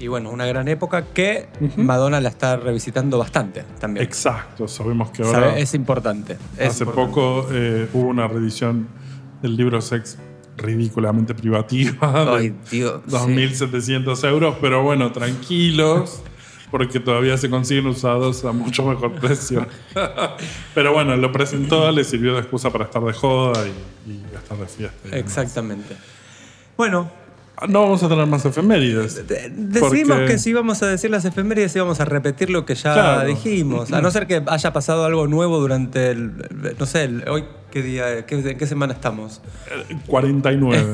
y 0.00 0.06
bueno, 0.06 0.30
una 0.30 0.46
gran 0.46 0.68
época 0.68 1.06
que 1.12 1.48
Madonna 1.76 2.20
la 2.20 2.28
está 2.28 2.56
revisitando 2.56 3.18
bastante 3.18 3.64
también. 3.80 4.04
Exacto, 4.06 4.68
sabemos 4.68 5.10
que 5.10 5.24
ahora 5.24 5.48
¿Sabe? 5.48 5.60
Es 5.62 5.74
importante. 5.74 6.36
es 6.56 6.68
hace 6.68 6.84
importante. 6.84 7.12
poco 7.14 7.48
eh, 7.50 7.88
hubo 7.92 8.06
una 8.06 8.28
reedición 8.28 8.86
del 9.42 9.56
libro 9.56 9.80
Sex 9.80 10.16
ridículamente 10.56 11.34
privativa 11.34 12.12
de 12.12 12.30
Ay, 12.30 12.54
Dios. 12.70 13.00
sí. 13.08 13.12
2.700 13.12 14.28
euros, 14.28 14.54
pero 14.60 14.84
bueno, 14.84 15.10
tranquilos, 15.10 16.22
porque 16.70 17.00
todavía 17.00 17.36
se 17.38 17.48
consiguen 17.50 17.86
usados 17.86 18.44
a 18.44 18.52
mucho 18.52 18.84
mejor 18.84 19.12
precio. 19.14 19.66
pero 20.74 20.92
bueno, 20.92 21.16
lo 21.16 21.32
presentó, 21.32 21.90
le 21.90 22.04
sirvió 22.04 22.34
de 22.34 22.40
excusa 22.40 22.70
para 22.70 22.84
estar 22.84 23.02
de 23.02 23.12
joda 23.12 23.64
y, 23.66 24.10
y 24.10 24.22
estar 24.34 24.56
de 24.58 24.66
fiesta. 24.66 24.96
y 25.04 25.10
demás. 25.10 25.20
Exactamente. 25.26 25.96
Bueno, 26.76 27.10
No 27.68 27.82
vamos 27.82 28.00
a 28.04 28.08
tener 28.08 28.24
más 28.26 28.44
efemérides. 28.44 29.26
de- 29.26 29.50
decidimos 29.50 30.18
porque- 30.18 30.32
que 30.34 30.38
si 30.38 30.50
íbamos 30.50 30.80
a 30.82 30.86
decir 30.86 31.10
las 31.10 31.24
efemérides 31.24 31.74
íbamos 31.74 31.98
a 31.98 32.04
repetir 32.04 32.50
lo 32.50 32.64
que 32.64 32.76
ya 32.76 32.92
Claro. 32.94 33.28
dijimos. 33.28 33.92
A 33.92 34.00
no 34.00 34.10
ser 34.12 34.28
que 34.28 34.42
haya 34.46 34.72
pasado 34.72 35.04
algo 35.04 35.26
nuevo 35.26 35.58
durante 35.58 36.10
el. 36.12 36.32
No 36.78 36.86
sé, 36.86 37.04
el- 37.04 37.28
hoy 37.28 37.44
qué 37.72 37.82
día, 37.82 38.24
qué, 38.26 38.36
¿en 38.36 38.56
qué 38.58 38.66
semana 38.68 38.92
estamos. 38.94 39.40
49. 40.06 40.92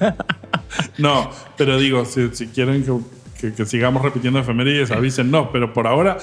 no, 0.98 1.30
pero 1.56 1.78
digo, 1.78 2.04
si, 2.04 2.30
si 2.34 2.46
quieren 2.48 2.82
que, 2.84 2.92
que- 3.40 3.64
sigamos 3.66 4.02
repitiendo 4.02 4.38
efemérides, 4.38 4.90
avisen, 4.90 5.30
no, 5.30 5.50
pero 5.52 5.72
por 5.72 5.86
ahora 5.86 6.18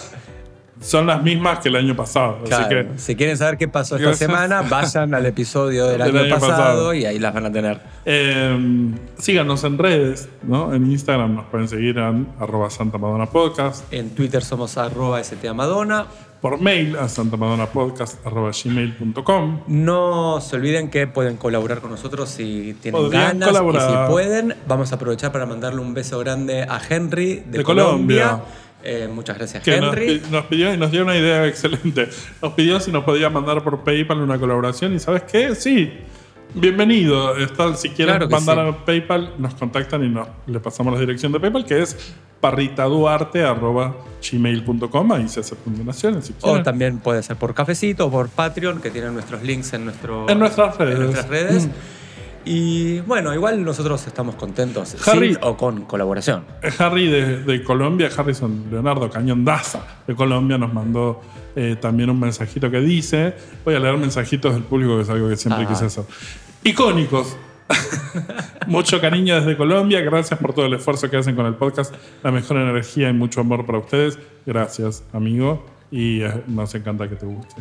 son 0.80 1.08
las 1.08 1.24
mismas 1.24 1.60
que 1.60 1.70
el 1.70 1.76
año 1.76 1.96
pasado. 1.96 2.38
Así 2.42 2.48
Claro, 2.50 2.70
que 2.70 2.88
si 3.00 3.16
quieren 3.16 3.36
saber 3.38 3.58
qué 3.58 3.68
pasó 3.68 3.96
esta 3.98 4.14
semana, 4.14 4.62
vayan 4.70 5.14
al 5.14 5.26
episodio 5.26 5.88
del, 5.88 6.00
Del 6.00 6.16
año, 6.16 6.20
año 6.26 6.36
pasado, 6.36 6.52
pasado. 6.52 6.94
y 6.94 7.06
ahí 7.06 7.20
las 7.20 7.34
van 7.34 7.46
a 7.48 7.52
tener. 7.52 7.80
eh, 8.06 8.92
síganos 9.18 9.64
en 9.64 9.78
redes, 9.78 10.30
¿no? 10.44 10.74
En 10.74 10.90
Instagram 10.92 11.36
nos 11.36 11.46
pueden 11.48 11.68
seguir 11.68 11.98
en 11.98 12.28
arroba 12.40 12.70
Santa 12.70 12.98
Madonna 12.98 13.26
Podcast, 13.26 13.92
En 13.92 14.12
Twitter 14.12 14.44
somos 14.44 14.78
arroba 14.78 15.24
STAmadonna. 15.24 16.06
por 16.42 16.62
mail 16.62 16.96
a 16.98 17.10
santamadonapodcast 17.10 18.26
arroba 18.26 18.52
gmail.com. 18.52 19.62
No 19.68 20.40
se 20.42 20.56
olviden 20.56 20.90
que 20.90 21.08
pueden 21.08 21.36
colaborar 21.38 21.80
con 21.80 21.90
nosotros 21.92 22.30
si 22.30 22.76
tienen 22.82 23.02
Podrían 23.02 23.40
ganas 23.40 23.48
colaborar. 23.50 23.90
y 23.90 23.94
si 24.06 24.12
pueden. 24.12 24.56
Vamos 24.68 24.92
a 24.92 24.96
aprovechar 24.96 25.32
para 25.32 25.46
mandarle 25.48 25.82
un 25.82 25.94
beso 25.96 26.20
grande 26.20 26.62
a 26.64 26.80
Henry 26.88 27.44
de, 27.48 27.58
De 27.60 27.64
Colombia. 27.64 28.24
Colombia. 28.30 28.44
Eh, 28.84 29.10
muchas 29.12 29.38
gracias, 29.38 29.64
Que 29.64 29.76
Henry. 29.76 30.22
nos 30.32 30.46
pidió 30.46 30.74
y 30.74 30.78
nos 30.78 30.92
dio 30.92 31.02
una 31.04 31.18
idea 31.18 31.46
excelente. 31.48 32.08
Nos 32.42 32.54
pidió 32.54 32.80
si 32.80 32.92
nos 32.92 33.04
podía 33.04 33.30
mandar 33.30 33.62
por 33.64 33.84
PayPal 33.84 34.22
una 34.22 34.38
colaboración 34.40 34.96
y 34.96 35.00
¿sabes 35.00 35.24
qué? 35.24 35.54
Sí. 35.56 35.92
Bienvenido. 36.54 37.36
Está, 37.38 37.76
si 37.76 37.90
quieren 37.90 38.16
Claro 38.18 38.30
mandar 38.30 38.58
sí. 38.58 38.64
a 38.82 38.86
PayPal, 38.86 39.34
nos 39.38 39.54
contactan 39.56 40.04
y 40.06 40.10
nos, 40.10 40.28
le 40.46 40.60
pasamos 40.62 40.94
la 40.94 41.00
dirección 41.00 41.32
de 41.34 41.40
PayPal, 41.40 41.66
que 41.66 41.82
es 41.82 42.14
parritaduarte.gmail.com. 42.40 45.12
Ahí 45.12 45.28
se 45.28 45.42
aceptan 45.42 45.78
donaciones 45.78 46.26
si 46.26 46.34
O 46.42 46.62
también 46.64 47.00
puede 47.00 47.22
ser 47.24 47.36
por 47.36 47.54
cafecito 47.54 48.06
o 48.08 48.12
por 48.12 48.30
Patreon, 48.30 48.80
que 48.82 48.90
tienen 48.92 49.14
nuestros 49.14 49.44
links 49.44 49.74
en, 49.74 49.84
nuestro, 49.86 50.30
En 50.30 50.40
nuestras 50.40 50.78
redes. 50.78 50.96
en 50.96 51.02
nuestras 51.04 51.28
redes. 51.30 51.68
Y 52.50 53.02
bueno, 53.02 53.34
igual 53.34 53.64
nosotros 53.66 54.08
estamos 54.08 54.36
contentos, 54.36 54.96
Harry. 55.08 55.34
sin 55.34 55.44
o 55.44 55.58
con 55.58 55.82
colaboración. 55.82 56.46
Harry 56.80 57.08
de, 57.10 57.44
de 57.44 57.64
Colombia, 57.64 58.10
Harrison 58.16 58.68
Leonardo 58.72 59.10
Cañón 59.10 59.44
Daza 59.44 59.82
de 60.08 60.16
Colombia, 60.16 60.58
nos 60.58 60.74
mandó 60.74 61.20
eh, 61.56 61.76
también 61.82 62.10
un 62.10 62.20
mensajito 62.20 62.72
que 62.72 62.80
dice: 62.80 63.34
Voy 63.66 63.76
a 63.76 63.80
leer 63.80 63.98
mensajitos 63.98 64.54
del 64.54 64.64
público, 64.64 64.96
que 64.96 65.02
es 65.04 65.10
algo 65.10 65.28
que 65.28 65.36
siempre 65.36 65.66
Ah. 65.66 65.68
quise 65.68 65.86
hacer. 65.86 66.06
Icónicos. 66.64 67.36
mucho 68.68 69.02
cariño 69.02 69.36
desde 69.36 69.58
Colombia. 69.58 70.00
Gracias 70.02 70.40
por 70.40 70.54
todo 70.54 70.68
el 70.68 70.74
esfuerzo 70.76 71.10
que 71.10 71.18
hacen 71.18 71.36
con 71.36 71.46
el 71.46 71.56
podcast. 71.56 71.94
La 72.24 72.32
mejor 72.32 72.58
energía 72.58 73.10
y 73.10 73.14
mucho 73.14 73.42
amor 73.42 73.66
para 73.66 73.80
ustedes. 73.80 74.18
Gracias, 74.46 75.04
amigo. 75.12 75.66
Y 75.92 76.22
eh, 76.22 76.44
nos 76.48 76.74
encanta 76.76 77.10
que 77.10 77.16
te 77.16 77.26
guste. 77.26 77.56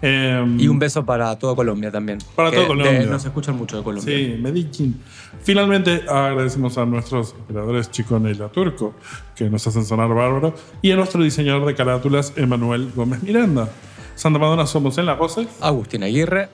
Eh, 0.00 0.44
Y 0.58 0.68
un 0.68 0.78
beso 0.78 1.04
para 1.04 1.36
todo 1.38 1.56
Colombia 1.56 1.90
también. 1.90 2.18
Para 2.36 2.50
todo 2.50 2.68
Colombia. 2.68 3.00
de- 3.00 3.06
nos 3.06 3.24
escuchan 3.24 3.56
mucho 3.56 3.76
de 3.78 3.82
Colombia. 3.82 4.16
Sí, 4.16 4.36
Medellín. 4.40 5.00
Finalmente 5.42 6.02
agradecemos 6.08 6.78
a 6.78 6.86
nuestros 6.86 7.32
operadores 7.32 7.90
Chicone 7.90 8.30
y 8.30 8.34
La 8.34 8.48
Turco, 8.48 8.94
que 9.34 9.48
nos 9.50 9.66
hacen 9.66 9.84
sonar 9.84 10.08
bárbaro, 10.08 10.54
y 10.82 10.90
a 10.92 10.96
nuestro 10.96 11.22
diseñador 11.22 11.66
de 11.66 11.74
carátulas, 11.74 12.32
Emanuel 12.36 12.92
Gómez 12.94 13.22
Miranda. 13.22 13.68
Santa 14.14 14.38
Madonna 14.38 14.66
somos 14.66 14.98
en 14.98 15.06
las 15.06 15.18
voces, 15.18 15.46
Agustín 15.60 16.02
Aguirre. 16.02 16.48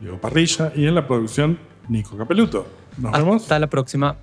Diego 0.00 0.18
Parrilla, 0.20 0.72
y 0.74 0.86
en 0.86 0.94
la 0.94 1.06
producción, 1.06 1.58
Nico 1.88 2.16
Capeluto. 2.16 2.66
Nos 2.98 3.12
vemos. 3.12 3.42
Hasta 3.42 3.58
la 3.58 3.66
próxima. 3.68 4.16